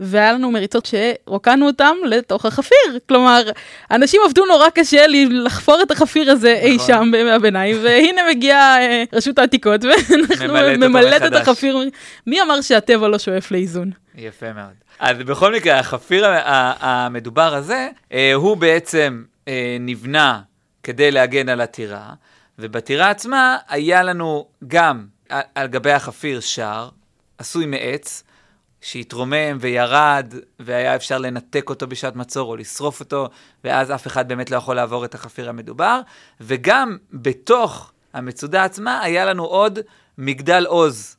והיה 0.00 0.32
לנו 0.32 0.50
מריצות 0.50 0.86
שרוקנו 0.86 1.66
אותם 1.66 1.94
לתוך 2.04 2.46
החפיר. 2.46 2.98
כלומר, 3.08 3.42
אנשים 3.90 4.20
עבדו 4.26 4.46
נורא 4.46 4.68
קשה 4.70 5.06
לי 5.06 5.26
לחפור 5.30 5.82
את 5.82 5.90
החפיר 5.90 6.30
הזה 6.30 6.52
אי 6.52 6.74
נכון. 6.74 6.86
שם 6.86 7.08
בימי 7.12 7.30
הביניים, 7.30 7.76
והנה 7.82 8.22
מגיעה 8.30 8.80
אה, 8.80 9.04
רשות 9.12 9.38
העתיקות, 9.38 9.80
ואנחנו 9.84 10.54
ממלאת 10.78 11.22
את. 11.22 11.32
החפיר. 11.32 11.78
מי 12.26 12.42
אמר 12.42 12.60
שהטבע 12.60 13.08
לא 13.08 13.18
שואף 13.18 13.50
לאיזון? 13.50 13.90
יפה 14.14 14.52
מאוד. 14.52 14.74
אז 14.98 15.16
בכל 15.16 15.54
מקרה, 15.54 15.78
החפיר 15.78 16.26
המדובר 16.80 17.54
הזה, 17.54 17.88
אה, 18.12 18.34
הוא 18.34 18.56
בעצם 18.56 19.22
אה, 19.48 19.76
נבנה 19.80 20.40
כדי 20.86 21.10
להגן 21.10 21.48
על 21.48 21.60
הטירה, 21.60 22.14
ובטירה 22.58 23.10
עצמה 23.10 23.56
היה 23.68 24.02
לנו 24.02 24.48
גם 24.66 25.06
על, 25.28 25.42
על 25.54 25.66
גבי 25.66 25.92
החפיר 25.92 26.40
שער, 26.40 26.88
עשוי 27.38 27.66
מעץ, 27.66 28.22
שהתרומם 28.80 29.58
וירד, 29.60 30.34
והיה 30.60 30.96
אפשר 30.96 31.18
לנתק 31.18 31.70
אותו 31.70 31.86
בשעת 31.86 32.16
מצור 32.16 32.50
או 32.50 32.56
לשרוף 32.56 33.00
אותו, 33.00 33.28
ואז 33.64 33.90
אף 33.90 34.06
אחד 34.06 34.28
באמת 34.28 34.50
לא 34.50 34.56
יכול 34.56 34.76
לעבור 34.76 35.04
את 35.04 35.14
החפיר 35.14 35.48
המדובר. 35.48 36.00
וגם 36.40 36.96
בתוך 37.12 37.92
המצודה 38.14 38.64
עצמה 38.64 39.00
היה 39.02 39.24
לנו 39.24 39.44
עוד 39.44 39.78
מגדל 40.18 40.66
עוז. 40.66 41.15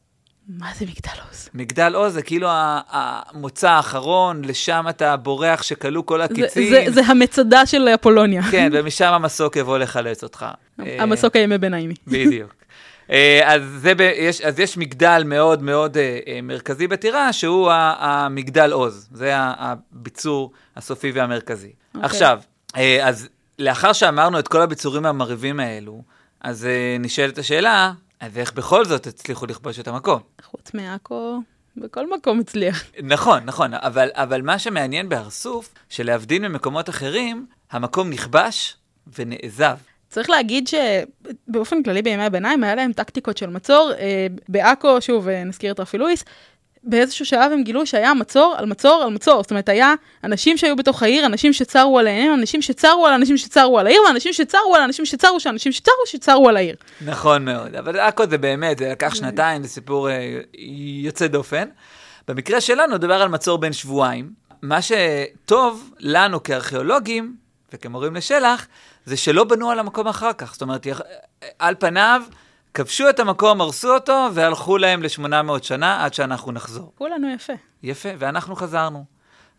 מה 0.47 0.67
זה 0.79 0.85
מגדל 0.85 1.21
עוז? 1.27 1.49
מגדל 1.53 1.95
עוז 1.95 2.13
זה 2.13 2.21
כאילו 2.21 2.47
המוצא 2.51 3.69
האחרון, 3.69 4.45
לשם 4.45 4.85
אתה 4.89 5.17
בורח 5.17 5.61
שכלו 5.61 6.05
כל 6.05 6.17
זה, 6.17 6.23
הקיצים. 6.23 6.69
זה, 6.69 6.85
זה 6.89 7.01
המצדה 7.05 7.65
של 7.65 7.87
אפולוניה. 7.87 8.41
כן, 8.51 8.69
ומשם 8.73 9.13
המסוק 9.13 9.55
יבוא 9.55 9.77
לחלץ 9.77 10.23
אותך. 10.23 10.45
אה, 10.79 10.97
המסוק 10.99 11.35
הימי 11.35 11.57
ביניימי. 11.57 11.93
בדיוק. 12.07 12.53
אה, 13.11 13.41
אז, 13.45 13.61
זה 13.77 13.95
ב, 13.95 14.01
יש, 14.01 14.41
אז 14.41 14.59
יש 14.59 14.77
מגדל 14.77 15.23
מאוד 15.25 15.63
מאוד 15.63 15.97
אה, 15.97 16.19
אה, 16.27 16.39
מרכזי 16.43 16.87
בטירה, 16.87 17.33
שהוא 17.33 17.71
המגדל 17.99 18.71
עוז. 18.71 19.09
זה 19.11 19.31
הביצור 19.35 20.51
הסופי 20.75 21.11
והמרכזי. 21.11 21.71
אוקיי. 21.95 22.05
עכשיו, 22.05 22.39
אה, 22.75 23.07
אז 23.07 23.29
לאחר 23.59 23.93
שאמרנו 23.93 24.39
את 24.39 24.47
כל 24.47 24.61
הביצורים 24.61 25.05
המרהיבים 25.05 25.59
האלו, 25.59 26.01
אז 26.41 26.65
אה, 26.65 26.97
נשאלת 26.99 27.37
השאלה, 27.37 27.91
אז 28.19 28.37
איך 28.37 28.53
בכל 28.53 28.85
זאת 28.85 29.07
הצליחו 29.07 29.45
לכבוש 29.45 29.79
את 29.79 29.87
המקום? 29.87 30.19
חוץ 30.41 30.73
מעכו, 30.73 31.39
בכל 31.77 32.15
מקום 32.15 32.39
הצליח. 32.39 32.83
נכון, 33.03 33.43
נכון, 33.45 33.73
אבל, 33.73 34.09
אבל 34.13 34.41
מה 34.41 34.59
שמעניין 34.59 35.09
בהר 35.09 35.29
סוף, 35.29 35.73
שלהבדיל 35.89 36.47
ממקומות 36.47 36.89
אחרים, 36.89 37.45
המקום 37.71 38.09
נכבש 38.09 38.77
ונעזב. 39.17 39.77
צריך 40.09 40.29
להגיד 40.29 40.67
שבאופן 40.67 41.83
כללי 41.83 42.01
בימי 42.01 42.23
הביניים 42.23 42.63
היה 42.63 42.75
להם 42.75 42.93
טקטיקות 42.93 43.37
של 43.37 43.49
מצור. 43.49 43.91
אה, 43.99 44.27
בעכו, 44.49 45.01
שוב, 45.01 45.27
אה, 45.27 45.43
נזכיר 45.43 45.71
את 45.71 45.79
רפי 45.79 45.97
לואיס, 45.97 46.23
באיזשהו 46.89 47.25
שלב 47.25 47.51
הם 47.51 47.63
גילו 47.63 47.85
שהיה 47.85 48.13
מצור 48.13 48.55
על 48.57 48.65
מצור 48.65 49.03
על 49.03 49.09
מצור. 49.09 49.41
זאת 49.41 49.51
אומרת, 49.51 49.69
היה 49.69 49.93
אנשים 50.23 50.57
שהיו 50.57 50.75
בתוך 50.75 51.03
העיר, 51.03 51.25
אנשים 51.25 51.53
שצרו 51.53 51.99
עליהם, 51.99 52.33
אנשים 52.33 52.61
שצרו 52.61 53.07
על 53.07 53.13
אנשים 53.13 53.37
שצרו 53.37 53.79
על 53.79 53.87
העיר, 53.87 54.01
ואנשים 54.07 54.33
שצרו 54.33 54.75
על 54.75 54.81
אנשים 54.81 55.05
שצרו, 55.05 55.39
שאנשים 55.39 55.71
שצרו 55.71 55.93
שצרו 56.05 56.49
על 56.49 56.57
העיר. 56.57 56.75
נכון 57.05 57.45
מאוד, 57.45 57.75
אבל 57.75 57.99
עכו 57.99 58.23
זה 58.29 58.37
באמת, 58.37 58.77
זה 58.77 58.89
לקח 58.89 59.15
שנתיים, 59.15 59.63
זה 59.63 59.69
סיפור 59.69 60.09
אה, 60.09 60.39
יוצא 61.03 61.27
דופן. 61.27 61.67
במקרה 62.27 62.61
שלנו, 62.61 62.95
מדובר 62.95 63.21
על 63.21 63.29
מצור 63.29 63.57
בין 63.57 63.73
שבועיים. 63.73 64.31
מה 64.61 64.79
שטוב 64.81 65.91
לנו 65.99 66.43
כארכיאולוגים 66.43 67.35
וכמורים 67.73 68.15
לשלח, 68.15 68.67
זה 69.05 69.17
שלא 69.17 69.43
בנו 69.43 69.71
על 69.71 69.79
המקום 69.79 70.07
אחר 70.07 70.33
כך. 70.33 70.53
זאת 70.53 70.61
אומרת, 70.61 70.87
על 71.59 71.75
פניו, 71.79 72.21
כבשו 72.77 73.09
את 73.09 73.19
המקום, 73.19 73.61
הרסו 73.61 73.93
אותו, 73.93 74.27
והלכו 74.33 74.77
להם 74.77 75.03
ל-800 75.03 75.63
שנה 75.63 76.05
עד 76.05 76.13
שאנחנו 76.13 76.51
נחזור. 76.51 76.93
כולנו 76.97 77.29
יפה. 77.29 77.53
יפה, 77.83 78.09
ואנחנו 78.17 78.55
חזרנו. 78.55 79.05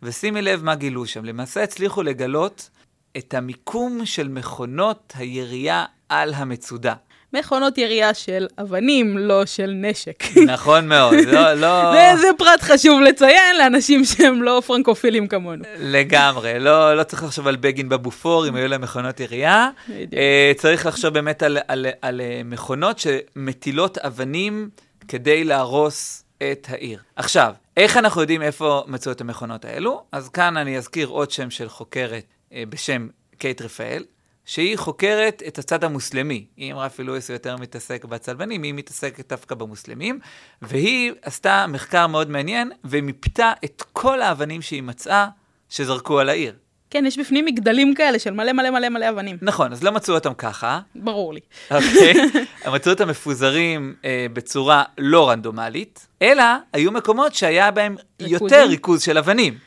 ושימי 0.03 0.41
לב 0.41 0.63
מה 0.63 0.75
גילו 0.75 1.05
שם. 1.05 1.25
למעשה 1.25 1.63
הצליחו 1.63 2.03
לגלות 2.03 2.69
את 3.17 3.33
המיקום 3.33 4.05
של 4.05 4.27
מכונות 4.27 5.13
הירייה 5.17 5.85
על 6.09 6.33
המצודה. 6.33 6.93
מכונות 7.33 7.77
ירייה 7.77 8.13
של 8.13 8.47
אבנים, 8.61 9.17
לא 9.17 9.45
של 9.45 9.71
נשק. 9.75 10.23
נכון 10.45 10.87
מאוד, 10.87 11.13
לא, 11.13 11.53
לא... 11.53 11.91
זה, 11.95 12.21
זה 12.21 12.27
פרט 12.37 12.61
חשוב 12.61 13.01
לציין 13.01 13.57
לאנשים 13.57 14.05
שהם 14.05 14.43
לא 14.43 14.61
פרנקופילים 14.65 15.27
כמונו. 15.27 15.63
לגמרי, 15.79 16.59
לא, 16.59 16.97
לא 16.97 17.03
צריך 17.03 17.23
לחשוב 17.23 17.47
על 17.47 17.55
בגין 17.55 17.89
בבופור, 17.89 18.47
אם 18.47 18.55
היו 18.55 18.67
להם 18.67 18.81
מכונות 18.81 19.19
ירייה. 19.19 19.69
בדיוק. 19.89 20.13
אה, 20.13 20.51
צריך 20.57 20.85
לחשוב 20.85 21.13
באמת 21.13 21.43
על, 21.43 21.57
על, 21.67 21.85
על 22.01 22.21
אה, 22.21 22.41
מכונות 22.45 22.99
שמטילות 22.99 23.97
אבנים 23.97 24.69
כדי 25.07 25.43
להרוס 25.43 26.23
את 26.37 26.67
העיר. 26.69 26.99
עכשיו, 27.15 27.53
איך 27.77 27.97
אנחנו 27.97 28.21
יודעים 28.21 28.41
איפה 28.41 28.83
מצאו 28.87 29.11
את 29.11 29.21
המכונות 29.21 29.65
האלו? 29.65 30.03
אז 30.11 30.29
כאן 30.29 30.57
אני 30.57 30.77
אזכיר 30.77 31.07
עוד 31.07 31.31
שם 31.31 31.49
של 31.49 31.69
חוקרת 31.69 32.23
אה, 32.53 32.63
בשם 32.69 33.07
קייט 33.37 33.61
רפאל, 33.61 34.03
שהיא 34.49 34.77
חוקרת 34.77 35.43
את 35.47 35.59
הצד 35.59 35.83
המוסלמי. 35.83 36.45
אם 36.57 36.75
רפי 36.77 37.03
לואיס 37.03 37.29
יותר 37.29 37.55
מתעסק 37.57 38.05
בצלבנים, 38.05 38.63
היא 38.63 38.73
מתעסקת 38.73 39.29
דווקא 39.29 39.55
במוסלמים, 39.55 40.19
והיא 40.61 41.11
עשתה 41.21 41.65
מחקר 41.67 42.07
מאוד 42.07 42.29
מעניין, 42.29 42.71
ומיפתה 42.83 43.51
את 43.65 43.83
כל 43.93 44.21
האבנים 44.21 44.61
שהיא 44.61 44.83
מצאה 44.83 45.27
שזרקו 45.69 46.19
על 46.19 46.29
העיר. 46.29 46.53
כן, 46.89 47.03
יש 47.05 47.19
בפנים 47.19 47.45
מגדלים 47.45 47.93
כאלה 47.93 48.19
של 48.19 48.31
מלא 48.31 48.53
מלא 48.53 48.69
מלא 48.69 48.89
מלא 48.89 49.09
אבנים. 49.09 49.37
נכון, 49.41 49.71
אז 49.71 49.83
לא 49.83 49.91
מצאו 49.91 50.15
אותם 50.15 50.33
ככה, 50.33 50.79
ברור 50.95 51.33
לי. 51.33 51.39
אוקיי? 51.71 52.13
הם 52.63 52.73
מצאו 52.73 52.91
אותם 52.91 53.07
מפוזרים 53.07 53.95
אה, 54.05 54.25
בצורה 54.33 54.83
לא 54.97 55.29
רנדומלית, 55.29 56.07
אלא 56.21 56.43
היו 56.73 56.91
מקומות 56.91 57.35
שהיה 57.35 57.71
בהם 57.71 57.95
ריכוזים? 58.21 58.57
יותר 58.57 58.69
ריכוז 58.69 59.01
של 59.01 59.17
אבנים. 59.17 59.57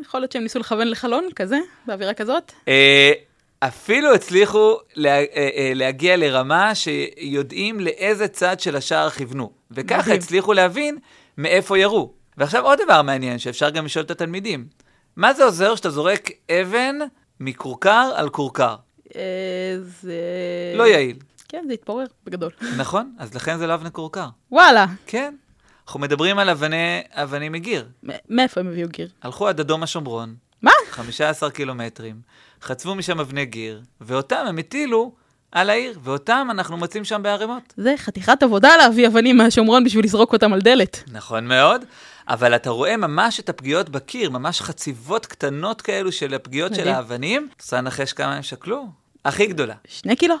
יכול 0.00 0.20
להיות 0.20 0.32
שהם 0.32 0.42
ניסו 0.42 0.58
לכוון 0.58 0.88
לחלון 0.88 1.28
כזה, 1.36 1.58
באווירה 1.86 2.14
כזאת. 2.14 2.52
אה, 2.68 3.12
אפילו 3.68 4.14
הצליחו 4.14 4.76
לה, 4.94 5.10
אה, 5.10 5.24
אה, 5.34 5.72
להגיע 5.74 6.16
לרמה 6.16 6.74
שיודעים 6.74 7.80
לאיזה 7.80 8.28
צד 8.28 8.60
של 8.60 8.76
השער 8.76 9.10
כיוונו. 9.10 9.52
וככה. 9.70 10.14
הצליחו 10.14 10.52
להבין 10.52 10.98
מאיפה 11.38 11.78
ירו. 11.78 12.12
ועכשיו 12.36 12.64
עוד 12.64 12.78
דבר 12.84 13.02
מעניין, 13.02 13.38
שאפשר 13.38 13.70
גם 13.70 13.84
לשאול 13.84 14.04
את 14.04 14.10
התלמידים. 14.10 14.66
מה 15.16 15.34
זה 15.34 15.44
עוזר 15.44 15.74
שאתה 15.74 15.90
זורק 15.90 16.30
אבן 16.50 16.98
מכורכר 17.40 18.12
על 18.14 18.28
כורכר? 18.28 18.76
אה, 19.16 19.20
זה... 19.80 20.14
לא 20.74 20.86
יעיל, 20.86 21.16
כן, 21.48 21.64
זה 21.66 21.72
התפורר 21.72 22.04
בגדול. 22.24 22.50
נכון? 22.78 23.14
אז 23.18 23.34
לכן 23.34 23.58
זה 23.58 23.66
לא 23.66 23.74
אבני 23.74 23.90
כורכר. 23.90 24.26
וואלה, 24.50 24.86
כן. 25.06 25.34
אנחנו 25.86 26.00
מדברים 26.00 26.38
על 26.38 26.50
אבני, 26.50 27.00
אבנים 27.10 27.52
מגיר. 27.52 27.88
מאיפה 28.28 28.60
הם 28.60 28.68
הביאו 28.68 28.88
גיר? 28.88 29.08
הלכו 29.22 29.48
עד 29.48 29.60
אדום 29.60 29.82
השומרון, 29.82 30.34
מה? 30.62 30.70
15 30.90 31.50
קילומטרים, 31.50 32.20
חצבו 32.62 32.94
משם 32.94 33.20
אבני 33.20 33.44
גיר, 33.46 33.82
ואותם 34.00 34.44
הם 34.48 34.58
הטילו 34.58 35.12
על 35.52 35.70
העיר, 35.70 35.98
ואותם 36.02 36.48
אנחנו 36.50 36.76
מוצאים 36.76 37.04
שם 37.04 37.22
בערימות. 37.22 37.74
זה 37.76 37.94
חתיכת 37.96 38.42
עבודה 38.42 38.76
להביא 38.76 39.06
אבנים 39.08 39.36
מהשומרון 39.36 39.84
בשביל 39.84 40.04
לזרוק 40.04 40.32
אותם 40.32 40.52
על 40.52 40.60
דלת. 40.60 41.04
נכון 41.12 41.46
מאוד, 41.48 41.84
אבל 42.28 42.56
אתה 42.56 42.70
רואה 42.70 42.96
ממש 42.96 43.40
את 43.40 43.48
הפגיעות 43.48 43.88
בקיר, 43.88 44.30
ממש 44.30 44.60
חציבות 44.60 45.26
קטנות 45.26 45.82
כאלו 45.82 46.12
של 46.12 46.34
הפגיעות 46.34 46.74
של 46.74 46.80
מדהים. 46.80 46.94
האבנים. 46.96 47.48
רוצה 47.60 47.76
לנחש 47.76 48.12
כמה 48.12 48.34
הם 48.34 48.42
שקלו? 48.42 48.86
הכי 49.24 49.46
גדולה, 49.46 49.74
שני 49.88 50.16
קילו? 50.16 50.34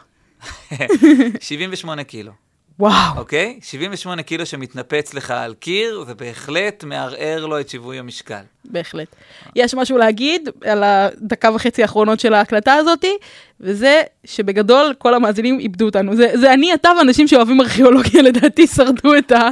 78 1.40 2.04
קילו. 2.04 2.32
וואו. 2.78 3.18
אוקיי? 3.18 3.58
78 3.62 4.22
קילו 4.22 4.46
שמתנפץ 4.46 5.14
לך 5.14 5.30
על 5.30 5.54
קיר, 5.54 6.04
זה 6.06 6.14
בהחלט 6.14 6.84
מערער 6.84 7.46
לו 7.46 7.60
את 7.60 7.68
שיווי 7.68 7.98
המשקל. 7.98 8.42
בהחלט. 8.64 9.08
יש 9.56 9.74
משהו 9.74 9.98
להגיד 9.98 10.48
על 10.64 10.82
הדקה 10.84 11.50
וחצי 11.54 11.82
האחרונות 11.82 12.20
של 12.20 12.34
ההקלטה 12.34 12.74
הזאתי, 12.74 13.16
וזה 13.62 14.02
שבגדול 14.24 14.94
כל 14.98 15.14
המאזינים 15.14 15.58
איבדו 15.58 15.84
אותנו. 15.84 16.16
זה, 16.16 16.30
זה 16.34 16.52
אני, 16.52 16.74
אתה 16.74 16.90
ואנשים 16.98 17.28
שאוהבים 17.28 17.60
ארכיאולוגיה 17.60 18.22
לדעתי 18.28 18.66
שרדו 18.66 19.16
את, 19.18 19.32
ה, 19.32 19.48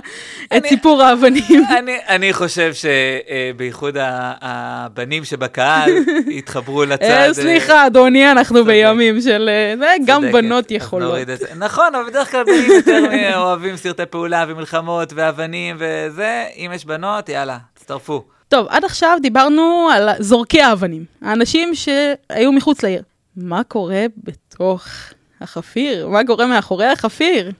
את 0.46 0.52
אני- 0.52 0.68
סיפור 0.68 1.02
האבנים. 1.02 1.64
אני, 1.78 1.96
אני 2.08 2.32
חושב 2.32 2.72
שבייחוד 2.74 3.96
הבנים 4.00 5.24
שבקהל 5.24 5.90
יתחברו 6.38 6.84
לצד... 6.84 7.02
אה, 7.02 7.26
אה, 7.26 7.34
סליחה, 7.34 7.86
אדוני, 7.86 8.30
אנחנו. 8.30 8.64
בימים 8.64 9.20
של... 9.20 9.50
אה, 9.82 9.94
גם. 10.04 10.32
בנות 10.32 10.70
יכולות. 10.70 11.18
את. 11.22 11.28
נכון, 11.56 11.94
אבל 11.94 12.10
בדרך 12.10 12.30
כלל 12.30 12.44
בנים 12.44 12.70
יותר 12.72 13.36
אוהבים 13.36 13.76
סרטי 13.76 14.06
פעולה 14.06 14.44
ומלחמות 14.48 15.12
ואבנים 15.16 15.76
וזה. 15.78 16.44
אם 16.56 16.70
יש 16.74 16.84
בנות, 16.84 17.28
יאללה, 17.28 17.58
תצטרפו. 17.74 18.24
טוב, 18.48 18.66
עד 18.70 18.84
עכשיו 18.84 19.18
דיברנו 19.22 19.88
על 19.92 20.08
זורקי 20.18 20.60
האבנים, 20.62 21.04
האנשים 21.22 21.72
שהיו 21.74 22.52
מחוץ 22.52 22.82
לעיר. 22.82 23.02
מה 23.36 23.64
קורה 23.64 24.06
בתוך 24.16 24.86
החפיר? 25.40 26.08
מה 26.08 26.20
קורה 26.26 26.46
מאחורי 26.46 26.86
החפיר? 26.86 27.52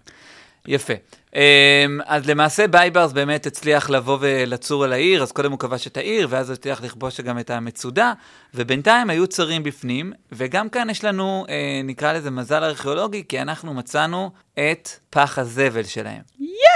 יפה. 0.67 0.95
אמ, 1.35 2.01
אז 2.07 2.29
למעשה 2.29 2.69
בייברס 2.69 3.13
באמת 3.13 3.47
הצליח 3.47 3.91
לבוא 3.91 4.19
ולצור 4.21 4.85
על 4.85 4.93
העיר, 4.93 5.23
אז 5.23 5.33
קודם 5.33 5.51
הוא 5.51 5.59
כבש 5.59 5.87
את 5.87 5.97
העיר, 5.97 6.27
ואז 6.31 6.51
הוא 6.51 6.55
הצליח 6.55 6.83
לכבוש 6.83 7.21
גם 7.21 7.39
את 7.39 7.51
המצודה, 7.51 8.13
ובינתיים 8.55 9.11
היו 9.11 9.27
צרים 9.27 9.63
בפנים, 9.63 10.13
וגם 10.33 10.69
כאן 10.69 10.91
יש 10.91 11.05
לנו, 11.05 11.47
אה, 11.49 11.81
נקרא 11.85 12.13
לזה 12.13 12.31
מזל 12.31 12.65
ארכיאולוגי, 12.65 13.25
כי 13.29 13.41
אנחנו 13.41 13.75
מצאנו 13.75 14.31
את 14.55 14.89
פח 15.11 15.39
הזבל 15.39 15.85
שלהם. 15.85 16.23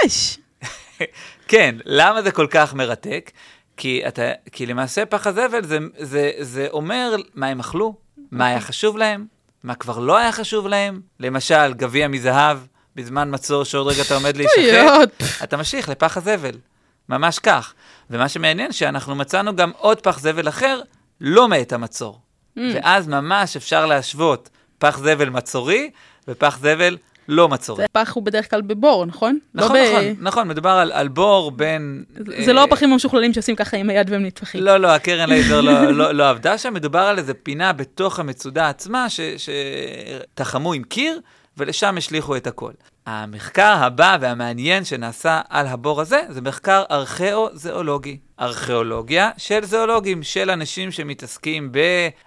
יש! 0.03 0.39
כן, 1.47 1.75
למה 1.85 2.21
זה 2.21 2.31
כל 2.31 2.47
כך 2.49 2.73
מרתק? 2.73 3.31
כי, 3.77 4.07
אתה, 4.07 4.21
כי 4.51 4.65
למעשה 4.65 5.05
פח 5.05 5.27
הזבל 5.27 5.63
זה, 5.63 5.77
זה, 5.97 6.31
זה 6.39 6.67
אומר 6.71 7.15
מה 7.33 7.47
הם 7.47 7.59
אכלו, 7.59 8.04
מה 8.35 8.47
היה 8.47 8.61
חשוב 8.61 8.97
להם, 8.97 9.25
מה 9.63 9.75
כבר 9.75 9.99
לא 9.99 10.17
היה 10.17 10.31
חשוב 10.31 10.67
להם. 10.67 11.01
למשל, 11.19 11.73
גביע 11.73 12.07
מזהב 12.07 12.57
בזמן 12.95 13.33
מצור 13.33 13.63
שעוד 13.63 13.87
רגע 13.87 14.01
אתה 14.01 14.15
עומד 14.15 14.37
להישחט. 14.37 15.23
אתה 15.43 15.57
ממשיך 15.57 15.89
לפח 15.89 16.17
הזבל. 16.17 16.57
ממש 17.09 17.39
כך. 17.39 17.73
ומה 18.09 18.29
שמעניין, 18.29 18.71
שאנחנו 18.71 19.15
מצאנו 19.15 19.55
גם 19.55 19.71
עוד 19.77 19.99
פח 19.99 20.19
זבל 20.19 20.49
אחר, 20.49 20.81
לא 21.21 21.47
מאת 21.47 21.73
המצור. 21.73 22.19
Mm. 22.57 22.61
ואז 22.75 23.07
ממש 23.07 23.55
אפשר 23.55 23.85
להשוות 23.85 24.49
פח 24.77 24.97
זבל 24.97 25.29
מצורי 25.29 25.89
ופח 26.27 26.57
זבל 26.61 26.97
לא 27.27 27.49
מצורי. 27.49 27.81
זה 27.81 27.87
פח 27.91 28.13
הוא 28.13 28.23
בדרך 28.23 28.49
כלל 28.49 28.61
בבור, 28.61 29.05
נכון? 29.05 29.37
לא 29.55 29.65
נכון, 29.65 29.77
ב- 29.77 29.89
נכון, 29.91 30.03
נכון, 30.21 30.47
מדובר 30.47 30.69
על, 30.69 30.91
על 30.91 31.07
בור 31.07 31.51
בין... 31.51 32.03
זה 32.45 32.53
לא 32.53 32.59
אה, 32.59 32.63
הפחים 32.65 32.91
המשוכללים 32.93 33.33
שעושים 33.33 33.55
ככה 33.55 33.77
עם 33.77 33.89
היד 33.89 34.09
והם 34.09 34.25
נטפחים. 34.25 34.63
לא, 34.63 34.77
לא, 34.77 34.87
הקרן 34.87 35.29
לייזר 35.29 35.61
לא, 35.61 35.83
לא, 35.91 36.11
לא 36.11 36.29
עבדה 36.29 36.57
שם, 36.57 36.73
מדובר 36.73 36.99
על 36.99 37.17
איזה 37.17 37.33
פינה 37.33 37.73
בתוך 37.73 38.19
המצודה 38.19 38.69
עצמה, 38.69 39.09
ש- 39.09 39.19
שתחמו 40.33 40.73
עם 40.73 40.83
קיר, 40.83 41.19
ולשם 41.57 41.97
השליכו 41.97 42.35
את 42.35 42.47
הכל. 42.47 42.71
המחקר 43.05 43.73
הבא 43.79 44.17
והמעניין 44.21 44.85
שנעשה 44.85 45.41
על 45.49 45.67
הבור 45.67 46.01
הזה, 46.01 46.21
זה 46.29 46.41
מחקר 46.41 46.83
ארכאו-זואולוגי. 46.91 48.17
ארכיאולוגיה 48.41 49.29
של 49.37 49.65
זואולוגים, 49.65 50.23
של 50.23 50.49
אנשים 50.49 50.91
שמתעסקים 50.91 51.71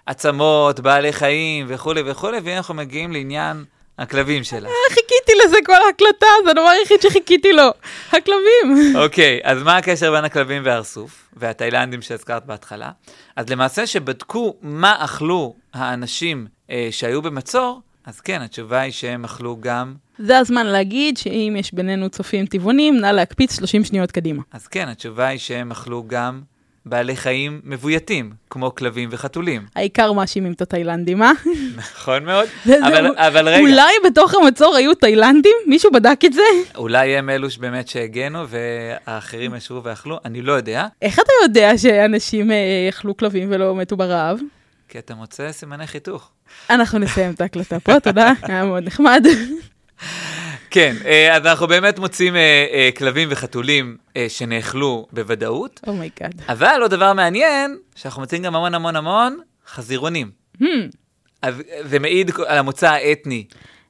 בעצמות, 0.07 0.79
בעלי 0.79 1.13
חיים 1.13 1.65
וכולי 1.69 2.01
וכולי, 2.05 2.37
והנה 2.37 2.57
אנחנו 2.57 2.73
מגיעים 2.73 3.11
לעניין 3.11 3.63
הכלבים 3.99 4.43
שלה. 4.43 4.69
חיכיתי 4.89 5.31
לזה 5.45 5.57
כל 5.65 5.73
ההקלטה, 5.87 6.27
זה 6.45 6.51
הדבר 6.51 6.61
היחיד 6.61 7.01
שחיכיתי 7.01 7.53
לו. 7.53 7.69
הכלבים. 8.11 8.95
אוקיי, 8.95 9.39
אז 9.43 9.63
מה 9.63 9.77
הקשר 9.77 10.11
בין 10.11 10.25
הכלבים 10.25 10.61
והארסוף, 10.65 11.29
והתאילנדים 11.33 12.01
שהזכרת 12.01 12.45
בהתחלה? 12.45 12.91
אז 13.35 13.49
למעשה 13.49 13.87
שבדקו 13.87 14.55
מה 14.61 14.95
אכלו 14.99 15.55
האנשים 15.73 16.47
אה, 16.69 16.87
שהיו 16.91 17.21
במצור, 17.21 17.81
אז 18.05 18.21
כן, 18.21 18.41
התשובה 18.41 18.79
היא 18.79 18.91
שהם 18.91 19.25
אכלו 19.25 19.57
גם, 19.59 19.93
זה 20.19 20.37
הזמן 20.37 20.65
להגיד 20.65 21.17
שאם 21.17 21.55
יש 21.59 21.73
בינינו 21.73 22.09
צופים 22.09 22.45
טבעונים, 22.45 22.97
נא 22.97 23.07
להקפיץ 23.07 23.55
30 23.55 23.83
שניות 23.83 24.11
קדימה. 24.11 24.43
אז 24.51 24.67
כן, 24.67 24.87
התשובה 24.87 25.27
היא 25.27 25.39
שהם 25.39 25.71
אכלו 25.71 26.03
גם 26.07 26.41
בעלי 26.85 27.15
חיים 27.15 27.61
מבויתים, 27.63 28.33
כמו 28.49 28.75
כלבים 28.75 29.09
וחתולים. 29.11 29.65
העיקר 29.75 30.11
מאשימים 30.11 30.51
את 30.51 30.61
התאילנדים, 30.61 31.23
אה? 31.23 31.31
נכון 31.77 32.23
מאוד, 32.23 32.47
אבל, 32.87 33.07
אבל 33.17 33.49
רגע, 33.49 33.59
אולי 33.59 33.93
בתוך 34.05 34.33
המצור 34.33 34.75
היו 34.75 34.95
תאילנדים? 34.95 35.55
מישהו 35.67 35.91
בדק 35.91 36.19
את 36.25 36.33
זה? 36.33 36.41
אולי 36.75 37.17
הם 37.17 37.29
אלו 37.29 37.49
שבאמת 37.49 37.87
שהגנו 37.87 38.45
והאחרים 38.47 39.55
ישבו 39.55 39.83
ואכלו, 39.83 40.19
אני 40.25 40.41
לא 40.41 40.53
יודע, 40.53 40.87
איך 41.01 41.19
אתה 41.19 41.31
יודע 41.43 41.77
שאנשים 41.77 42.51
אה, 42.51 42.89
אכלו 42.89 43.17
כלבים 43.17 43.47
ולא 43.51 43.75
מתו 43.75 43.97
ברעב? 43.97 44.39
כי 44.89 44.99
אתה 44.99 45.15
מוצא 45.15 45.51
סימני 45.51 45.87
חיתוך. 45.87 46.31
אנחנו 46.69 46.99
נסיים 46.99 47.31
את 47.31 47.41
ההקלטה 47.41 47.79
פה, 47.79 47.99
תודה, 47.99 48.31
היה 48.43 48.65
מאוד 48.65 48.83
נחמד. 48.83 49.25
כן, 50.71 50.95
אה, 51.05 51.35
אז 51.35 51.45
אנחנו 51.45 51.67
באמת 51.67 51.99
מוצאים 51.99 52.35
אה, 52.35 52.65
אה, 52.71 52.89
כלבים 52.97 53.27
וחתולים 53.31 53.97
שנאכלו 54.27 55.07
בוודאות, 55.11 55.79
oh 55.87 56.01
my 56.01 56.14
God. 56.14 56.41
אבל 56.49 56.79
עוד 56.81 56.91
דבר 56.91 57.13
מעניין, 57.13 57.77
שאנחנו 57.95 58.21
מוצאים 58.21 58.43
גם 58.43 58.55
המון 58.55 58.75
המון 58.75 58.95
המון 58.95 59.39
חזירונים. 59.67 60.31
אז 61.41 61.55
זה 61.81 61.99
מעיד 61.99 62.31
על 62.47 62.57
המוצא 62.57 62.89
האתני, 62.89 63.45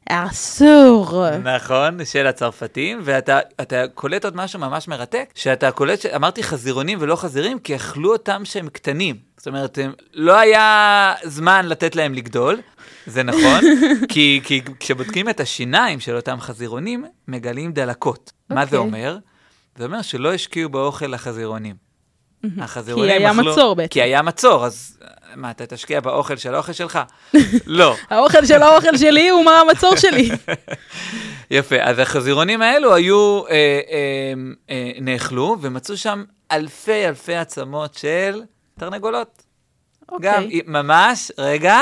אסור. 0.09 1.23
נכון, 1.43 2.05
של 2.05 2.27
הצרפתים, 2.27 2.99
ואתה 3.03 3.39
אתה 3.61 3.83
קולט 3.93 4.25
עוד 4.25 4.35
משהו 4.35 4.59
ממש 4.59 4.87
מרתק, 4.87 5.29
שאתה 5.35 5.71
קולט, 5.71 6.01
ש... 6.01 6.05
אמרתי 6.05 6.43
חזירונים 6.43 6.97
ולא 7.01 7.15
חזירים, 7.15 7.59
כי 7.59 7.75
אכלו 7.75 8.11
אותם 8.11 8.45
שהם 8.45 8.69
קטנים. 8.69 9.15
זאת 9.37 9.47
אומרת, 9.47 9.79
לא 10.13 10.37
היה 10.37 11.13
זמן 11.23 11.65
לתת 11.65 11.95
להם 11.95 12.13
לגדול, 12.13 12.61
זה 13.09 13.23
נכון, 13.23 13.59
כי, 14.11 14.41
כי 14.43 14.61
כשבודקים 14.79 15.29
את 15.29 15.39
השיניים 15.39 15.99
של 15.99 16.15
אותם 16.15 16.39
חזירונים, 16.41 17.05
מגלים 17.27 17.71
דלקות. 17.73 18.31
מה 18.49 18.65
זה 18.65 18.77
אוקיי. 18.77 18.77
אומר? 18.77 19.17
זה 19.75 19.85
אומר 19.85 20.01
שלא 20.01 20.33
השקיעו 20.33 20.69
באוכל 20.69 21.07
לחזירונים. 21.07 21.89
כי 22.41 23.11
היה 23.11 23.33
מצור 23.33 23.75
בעצם. 23.75 23.89
כי 23.93 24.01
היה 24.01 24.21
מצור, 24.21 24.65
אז 24.65 24.97
מה, 25.35 25.51
אתה 25.51 25.65
תשקיע 25.65 25.99
באוכל 25.99 26.37
של 26.37 26.55
האוכל 26.55 26.73
שלך? 26.73 26.99
לא. 27.65 27.95
האוכל 28.09 28.45
של 28.45 28.61
האוכל 28.61 28.97
שלי 28.97 29.29
הוא 29.29 29.45
מה 29.45 29.59
המצור 29.59 29.95
שלי. 29.95 30.29
יפה, 31.51 31.75
אז 31.81 31.99
החזירונים 31.99 32.61
האלו 32.61 32.95
היו, 32.95 33.43
אה, 33.49 33.53
אה, 33.91 34.33
אה, 34.69 34.91
נאכלו, 35.01 35.57
ומצאו 35.61 35.97
שם 35.97 36.23
אלפי 36.51 37.07
אלפי 37.07 37.35
עצמות 37.35 37.93
של 37.93 38.41
תרנגולות. 38.79 39.43
גם, 40.21 40.43
אוקיי. 40.43 40.47
עם- 40.51 40.73
ממש, 40.73 41.31
רגע, 41.37 41.79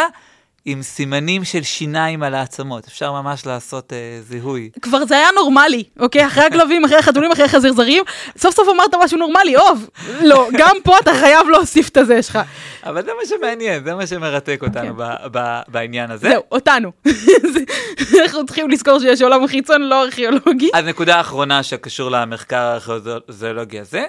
עם 0.69 0.81
סימנים 0.81 1.43
של 1.43 1.63
שיניים 1.63 2.23
על 2.23 2.35
העצמות. 2.35 2.87
אפשר 2.87 3.11
ממש 3.11 3.45
לעשות 3.45 3.93
אה, 3.93 4.19
זיהוי. 4.21 4.69
כבר 4.81 5.05
זה 5.05 5.15
היה 5.15 5.27
נורמלי, 5.35 5.83
אוקיי? 5.99 6.27
אחרי 6.27 6.43
הכלבים, 6.43 6.85
אחרי 6.85 6.97
החתולים, 6.97 7.31
אחרי 7.31 7.45
החזיר 7.45 7.73
זרים, 7.73 8.03
סוף 8.37 8.55
סוף 8.55 8.67
אמרת 8.69 8.95
משהו 9.03 9.17
נורמלי, 9.17 9.57
אוב. 9.57 9.89
לא, 10.21 10.47
גם 10.57 10.75
פה 10.83 10.99
אתה 10.99 11.11
חייב 11.13 11.47
להוסיף 11.49 11.89
את 11.89 11.97
הזה 11.97 12.23
שלך. 12.23 12.39
אבל 12.83 13.05
זה 13.05 13.11
מה 13.21 13.25
שמעניין, 13.29 13.83
זה 13.83 13.95
מה 13.95 14.07
שמרתק 14.07 14.59
אותנו 14.63 14.97
כן. 14.97 15.03
ב- 15.03 15.37
ב- 15.37 15.61
בעניין 15.67 16.11
הזה. 16.11 16.29
זהו, 16.29 16.43
אותנו. 16.51 16.91
אנחנו 18.23 18.45
צריכים 18.45 18.69
לזכור 18.69 18.99
שיש 18.99 19.21
עולם 19.21 19.47
חיצון 19.47 19.81
לא 19.81 20.03
ארכיאולוגי. 20.03 20.69
אז 20.73 20.85
נקודה 20.85 21.21
אחרונה 21.21 21.63
שקשור 21.63 22.11
למחקר 22.11 22.57
הארכיאולוגי 22.57 23.79
הזה, 23.79 24.03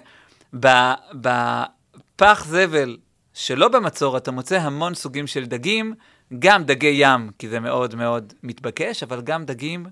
ב- 0.61 0.92
בפח 1.14 2.44
זבל 2.49 2.97
שלא 3.35 3.68
במצור 3.68 4.16
אתה 4.16 4.31
מוצא 4.31 4.57
המון 4.57 4.94
סוגים 4.94 5.27
של 5.27 5.44
דגים, 5.44 5.94
גם 6.38 6.64
דגי 6.64 6.93
ים, 6.95 7.31
כי 7.38 7.49
זה 7.49 7.61
מאוד 7.61 7.95
מאוד 7.95 8.33
מתבקש, 8.43 9.03
אבל 9.03 9.21
גם 9.21 9.45
דגים 9.45 9.87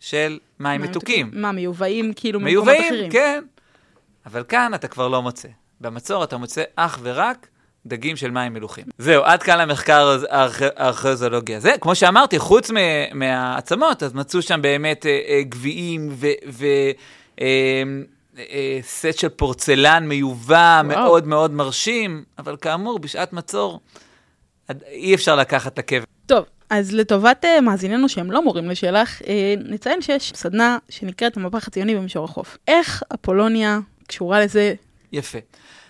של 0.00 0.38
מים 0.60 0.82
מתוקים. 0.82 1.30
מה, 1.32 1.52
מיובאים 1.52 2.12
כאילו 2.16 2.40
ממקומות 2.40 2.68
אחרים? 2.68 2.82
מיובאים, 2.92 3.10
כן. 3.10 3.44
אבל 4.26 4.44
כאן 4.48 4.74
אתה 4.74 4.88
כבר 4.88 5.08
לא 5.08 5.22
מוצא. 5.22 5.48
במצור 5.80 6.24
אתה 6.24 6.36
מוצא 6.36 6.62
אך 6.76 6.98
ורק 7.02 7.46
דגים 7.86 8.16
של 8.16 8.30
מים 8.30 8.52
מלוחים. 8.54 8.84
זהו, 8.98 9.22
עד 9.24 9.42
כאן 9.42 9.60
המחקר 9.60 10.18
הארכ- 10.30 10.72
הארכיאולוגי 10.76 11.54
הזה. 11.54 11.72
כמו 11.80 11.94
שאמרתי, 11.94 12.38
חוץ 12.38 12.70
מהעצמות, 13.14 14.02
אז 14.02 14.12
מצאו 14.14 14.42
שם 14.42 14.62
באמת 14.62 15.06
אה, 15.06 15.20
אה, 15.28 15.42
גביעים 15.42 16.08
ו... 16.44 16.66
אה, 17.40 17.82
סט 18.82 19.18
של 19.18 19.28
פורצלן 19.28 20.06
מיובא. 20.08 20.82
מאוד 20.84 21.26
מאוד 21.26 21.52
מרשים, 21.52 22.24
אבל 22.38 22.56
כאמור, 22.60 22.98
בשעת 22.98 23.32
מצור 23.32 23.80
אי 24.86 25.14
אפשר 25.14 25.36
לקחת 25.36 25.72
את 25.72 25.78
הקבר. 25.78 26.04
טוב, 26.26 26.44
אז 26.70 26.92
לטובת 26.92 27.44
אה, 27.44 27.60
מאזיננו 27.60 28.08
שהם 28.08 28.30
לא 28.30 28.44
מורים 28.44 28.70
לשלח, 28.70 29.22
אה, 29.22 29.54
נציין 29.64 30.02
שיש 30.02 30.32
סדנה 30.34 30.78
שנקראת 30.88 31.36
המהפך 31.36 31.68
הציוני 31.68 31.94
במישור 31.94 32.24
החוף. 32.24 32.58
איך 32.68 33.02
אפולוניה 33.14 33.78
קשורה 34.06 34.40
לזה? 34.40 34.74
יפה. 35.12 35.38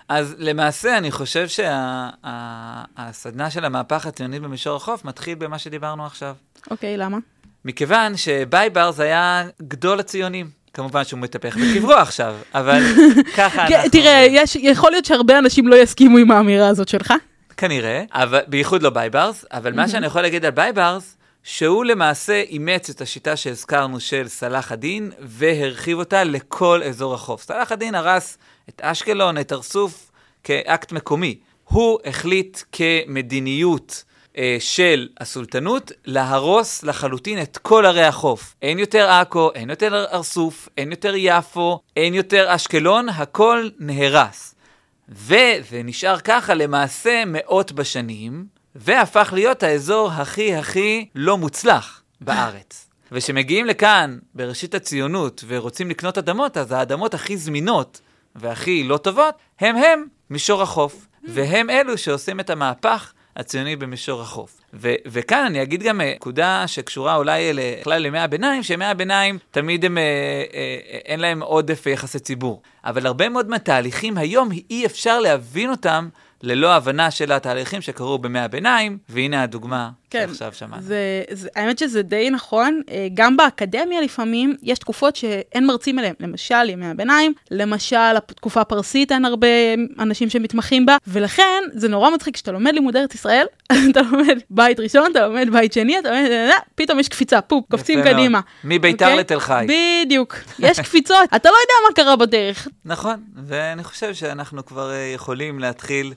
אז 0.08 0.34
למעשה 0.38 0.98
אני 0.98 1.10
חושב 1.10 1.46
שהסדנה 1.48 3.50
של 3.50 3.64
המהפך 3.64 4.06
הציוני 4.06 4.40
במישור 4.40 4.76
החוף 4.76 5.04
מתחיל 5.04 5.34
במה 5.34 5.58
שדיברנו 5.58 6.06
עכשיו. 6.06 6.34
אוקיי, 6.70 6.96
למה? 6.96 7.18
מכיוון 7.64 8.16
שבייברס 8.16 9.00
היה 9.00 9.44
גדול 9.62 10.00
הציונים. 10.00 10.62
כמובן 10.74 11.04
שהוא 11.04 11.20
מתהפך 11.20 11.56
בקברו 11.56 11.92
עכשיו, 12.06 12.34
אבל 12.54 12.82
ככה 13.36 13.66
אנחנו... 13.66 13.90
תראה, 13.90 14.26
יש, 14.30 14.56
יכול 14.56 14.90
להיות 14.90 15.04
שהרבה 15.04 15.38
אנשים 15.38 15.68
לא 15.68 15.76
יסכימו 15.76 16.18
עם 16.18 16.30
האמירה 16.30 16.68
הזאת 16.68 16.88
שלך. 16.88 17.12
כנראה, 17.62 18.04
אבל 18.12 18.40
בייחוד 18.46 18.82
לא 18.82 18.90
בייברס, 18.90 19.44
אבל 19.52 19.72
מה 19.72 19.88
שאני 19.88 20.06
יכול 20.06 20.22
להגיד 20.22 20.44
על 20.44 20.50
בייברס, 20.50 21.16
שהוא 21.42 21.84
למעשה 21.84 22.40
אימץ 22.40 22.90
את 22.90 23.00
השיטה 23.00 23.36
שהזכרנו 23.36 24.00
של 24.00 24.28
סלאח 24.28 24.72
א-דין, 24.72 25.10
והרחיב 25.20 25.98
אותה 25.98 26.24
לכל 26.24 26.82
אזור 26.82 27.14
החוף. 27.14 27.42
סלאח 27.42 27.72
א-דין 27.72 27.94
הרס 27.94 28.38
את 28.68 28.80
אשקלון, 28.84 29.38
את 29.38 29.52
ארסוף, 29.52 30.10
כאקט 30.44 30.92
מקומי. 30.92 31.38
הוא 31.64 31.98
החליט 32.04 32.60
כמדיניות 32.72 34.04
אה, 34.38 34.56
של 34.60 35.08
הסולטנות 35.20 35.92
להרוס 36.04 36.82
לחלוטין 36.82 37.42
את 37.42 37.58
כל 37.58 37.86
ערי 37.86 38.04
החוף. 38.04 38.54
אין 38.62 38.78
יותר 38.78 39.10
עכו, 39.10 39.50
אין 39.54 39.70
יותר 39.70 40.04
ארסוף, 40.12 40.68
אין 40.78 40.90
יותר 40.90 41.14
יפו, 41.16 41.80
אין 41.96 42.14
יותר 42.14 42.54
אשקלון, 42.54 43.08
הכל 43.08 43.68
נהרס. 43.78 44.54
וזה 45.08 45.82
נשאר 45.84 46.18
ככה 46.20 46.54
למעשה 46.54 47.22
מאות 47.26 47.72
בשנים, 47.72 48.46
והפך 48.74 49.30
להיות 49.32 49.62
האזור 49.62 50.10
הכי 50.10 50.54
הכי 50.54 51.08
לא 51.14 51.38
מוצלח 51.38 52.02
בארץ. 52.20 52.88
וכשמגיעים 53.12 53.66
לכאן, 53.66 54.18
בראשית 54.34 54.74
הציונות, 54.74 55.44
ורוצים 55.46 55.90
לקנות 55.90 56.18
אדמות, 56.18 56.56
אז 56.56 56.72
האדמות 56.72 57.14
הכי 57.14 57.36
זמינות 57.36 58.00
והכי 58.34 58.84
לא 58.84 58.96
טובות, 58.96 59.34
הם 59.60 59.76
הם 59.76 60.04
מישור 60.30 60.62
החוף. 60.62 61.06
והם 61.24 61.70
אלו 61.70 61.98
שעושים 61.98 62.40
את 62.40 62.50
המהפך 62.50 63.12
הציוני 63.36 63.76
במישור 63.76 64.22
החוף. 64.22 64.61
ו- 64.74 64.94
וכאן 65.06 65.44
אני 65.46 65.62
אגיד 65.62 65.82
גם 65.82 66.00
אה, 66.00 66.12
נקודה 66.14 66.64
שקשורה 66.66 67.16
אולי 67.16 67.52
בכלל 67.80 68.02
לימי 68.02 68.18
הביניים, 68.18 68.62
שימי 68.62 68.84
הביניים 68.84 69.38
תמיד 69.50 69.84
הם, 69.84 69.98
אה, 69.98 70.02
אה, 70.02 70.78
אה, 70.92 70.98
אין 71.04 71.20
להם 71.20 71.42
עודף 71.42 71.86
יחסי 71.86 72.18
ציבור. 72.18 72.62
אבל 72.84 73.06
הרבה 73.06 73.28
מאוד 73.28 73.48
מהתהליכים 73.48 74.18
היום 74.18 74.48
אי 74.70 74.86
אפשר 74.86 75.20
להבין 75.20 75.70
אותם 75.70 76.08
ללא 76.42 76.74
הבנה 76.74 77.10
של 77.10 77.32
התהליכים 77.32 77.80
שקרו 77.80 78.18
בימי 78.18 78.38
הביניים, 78.38 78.98
והנה 79.08 79.42
הדוגמה 79.42 79.90
כן, 80.12 80.26
שעכשיו 80.28 80.52
שמענו. 80.54 80.82
זה, 80.82 81.22
זה, 81.30 81.48
האמת 81.56 81.78
שזה 81.78 82.02
די 82.02 82.30
נכון. 82.30 82.82
אה, 82.90 83.08
גם 83.14 83.36
באקדמיה 83.36 84.00
לפעמים 84.00 84.56
יש 84.62 84.78
תקופות 84.78 85.16
שאין 85.16 85.66
מרצים 85.66 85.98
אליהם. 85.98 86.14
למשל, 86.20 86.68
ימי 86.68 86.86
הביניים, 86.86 87.32
למשל, 87.50 87.96
התקופה 87.96 88.60
הפרסית, 88.60 89.12
אין 89.12 89.24
הרבה 89.24 89.46
אנשים 89.98 90.30
שמתמחים 90.30 90.86
בה, 90.86 90.96
ולכן 91.06 91.62
זה 91.72 91.88
נורא 91.88 92.10
מצחיק 92.10 92.34
כשאתה 92.34 92.52
לומד 92.52 92.74
לימוד 92.74 92.96
ארץ 92.96 93.14
ישראל, 93.14 93.46
אתה 93.90 94.00
לומד 94.02 94.38
בית 94.50 94.80
ראשון, 94.80 95.10
אתה 95.10 95.26
לומד 95.26 95.48
בית 95.52 95.72
שני, 95.72 95.98
אתה 95.98 96.10
לומד, 96.10 96.30
אה, 96.30 96.50
פתאום 96.74 96.98
יש 96.98 97.08
קפיצה, 97.08 97.40
פופ, 97.40 97.64
קופצים. 97.70 98.02
קדימה. 98.02 98.40
מביתר 98.64 99.04
אוקיי? 99.04 99.18
לתל 99.18 99.40
חי. 99.40 99.66
בדיוק, 99.68 100.36
יש 100.58 100.80
קפיצות, 100.80 101.28
אתה 101.36 101.48
לא 101.48 101.54
יודע 101.54 101.74
מה 101.88 101.94
קרה 101.94 102.16
בדרך. 102.16 102.68
נכון, 102.84 103.22
ואני 103.46 103.84
חושב 103.84 104.14
שאנחנו 104.14 104.66
כבר 104.66 104.90
אה, 104.90 105.12
יכולים 105.14 105.58
להתחיל 105.58 106.14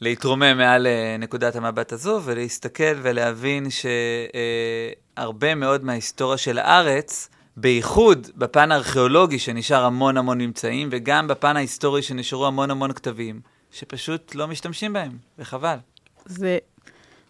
להתרומם 0.00 0.56
מעל 0.56 0.86
אה, 0.86 1.16
נקודת 1.18 1.56
המבט 1.56 1.92
הזו 1.92 2.20
ולהסתכל 2.24 2.94
ולהבין 3.02 3.66
שהרבה 5.16 5.54
מאוד 5.54 5.84
מההיסטוריה 5.84 6.38
של 6.38 6.58
הארץ, 6.58 7.28
בייחוד 7.56 8.30
בפן 8.36 8.72
הארכיאולוגי 8.72 9.38
שנשאר 9.38 9.84
המון 9.84 10.16
המון 10.16 10.40
ממצאים, 10.40 10.88
וגם 10.92 11.28
בפן 11.28 11.56
ההיסטורי 11.56 12.02
שנשארו 12.02 12.46
המון 12.46 12.70
המון 12.70 12.92
כתבים, 12.92 13.40
שפשוט 13.72 14.34
לא 14.34 14.48
משתמשים 14.48 14.92
בהם, 14.92 15.12
וחבל. 15.38 15.76
זה 16.26 16.58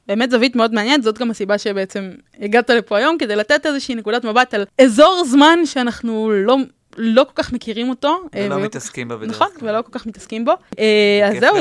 באמת 0.08 0.30
זווית 0.30 0.56
מאוד 0.56 0.74
מעניינת, 0.74 1.02
זאת 1.02 1.18
גם 1.18 1.30
הסיבה 1.30 1.58
שבעצם 1.58 2.10
הגעת 2.40 2.70
לפה 2.70 2.98
היום, 2.98 3.18
כדי 3.18 3.36
לתת 3.36 3.66
איזושהי 3.66 3.94
נקודת 3.94 4.24
מבט 4.24 4.54
על 4.54 4.64
אזור 4.80 5.24
זמן 5.26 5.58
שאנחנו 5.64 6.30
לא, 6.30 6.56
לא 6.96 7.24
כל 7.24 7.42
כך 7.42 7.52
מכירים 7.52 7.90
אותו. 7.90 8.20
אה, 8.34 8.46
ולא 8.46 8.58
מתעסקים 8.58 9.08
בה 9.08 9.16
בדרך 9.16 9.30
נכון, 9.30 9.48
כלל. 9.58 9.68
ולא 9.68 9.82
כל 9.82 9.98
כך 9.98 10.06
מתעסקים 10.06 10.44
בו. 10.44 10.52
אה, 10.78 11.28
אז 11.28 11.36
זהו, 11.40 11.56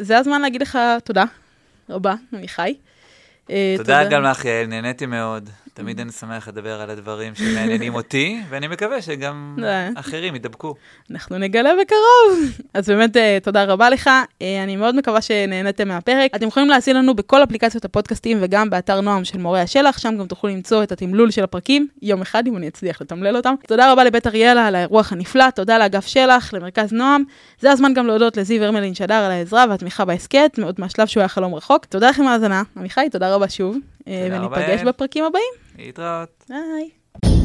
זה 0.00 0.18
הזמן 0.18 0.40
להגיד 0.40 0.62
לך 0.62 0.78
תודה 1.04 1.24
רבה, 1.90 2.14
עמיחי. 2.32 2.74
אה, 3.50 3.74
תודה 3.76 4.04
גם 4.04 4.22
לך, 4.22 4.44
יעל, 4.44 4.66
נהניתי 4.66 5.06
מאוד. 5.06 5.50
תמיד 5.74 6.00
אני 6.00 6.12
שמח 6.12 6.48
לדבר 6.48 6.80
על 6.80 6.90
הדברים 6.90 7.34
שמעניינים 7.34 7.94
אותי, 7.94 8.40
ואני 8.48 8.68
מקווה 8.68 9.02
שגם. 9.02 9.56
אחרים 9.94 10.34
ידבקו. 10.34 10.74
אנחנו 11.10 11.38
נגלה 11.38 11.70
בקרוב. 11.80 12.58
אז 12.74 12.88
באמת, 12.88 13.16
אה, 13.16 13.38
תודה 13.42 13.64
רבה 13.64 13.90
לך. 13.90 14.10
אה, 14.42 14.62
אני 14.62 14.76
מאוד 14.76 14.96
מקווה 14.96 15.20
שנהניתם 15.20 15.88
מהפרק. 15.88 16.30
אתם 16.36 16.48
יכולים 16.48 16.68
להאזין 16.68 16.96
לנו 16.96 17.14
בכל 17.14 17.42
אפליקציות 17.42 17.84
הפודקאסטים 17.84 18.38
וגם 18.40 18.70
באתר 18.70 19.00
נועם 19.00 19.24
של 19.24 19.38
מורי 19.38 19.60
השלח, 19.60 19.98
שם 19.98 20.16
גם 20.18 20.26
תוכלו 20.26 20.50
למצוא 20.50 20.82
את 20.82 20.92
התמלול 20.92 21.30
של 21.30 21.44
הפרקים, 21.44 21.88
יום 22.02 22.22
אחד, 22.22 22.46
אם 22.46 22.56
אני 22.56 22.68
אצליח 22.68 23.00
לתמלל 23.00 23.36
אותם. 23.36 23.54
תודה 23.66 23.92
רבה 23.92 24.04
לבית 24.04 24.26
אריאלה 24.26 24.66
על 24.66 24.74
האירוח 24.74 25.12
הנפלא, 25.12 25.50
תודה 25.50 25.78
לאגף 25.78 26.06
שלח, 26.06 26.54
למרכז 26.54 26.92
נועם. 26.92 27.24
זה 27.60 27.72
הזמן 27.72 27.94
גם 27.94 28.06
להודות 28.06 28.36
לזיו 28.36 28.64
הרמלין 28.64 28.94
שדר 28.94 29.14
על 29.14 29.30
העזרה 29.30 29.64
והתמיכה 29.70 30.04
בהסכת, 30.04 30.58
עוד 30.62 30.74
מהשלב 30.78 31.06
שהוא 31.06 31.20
היה 31.20 31.28
חלום 31.28 31.54
רחוק. 31.54 31.84
תודה 31.84 32.10
לכם 32.10 32.26
האזנה. 32.26 32.62
עמיחי, 32.76 33.08
תודה 33.10 33.34
רבה 33.34 33.48
שוב, 33.48 33.76
וניפגש 34.10 34.68
יעל. 34.80 34.88
בפרקים 34.88 35.24
הבאים. 35.24 35.52
להתראות. 35.78 36.44
ביי. 36.48 37.39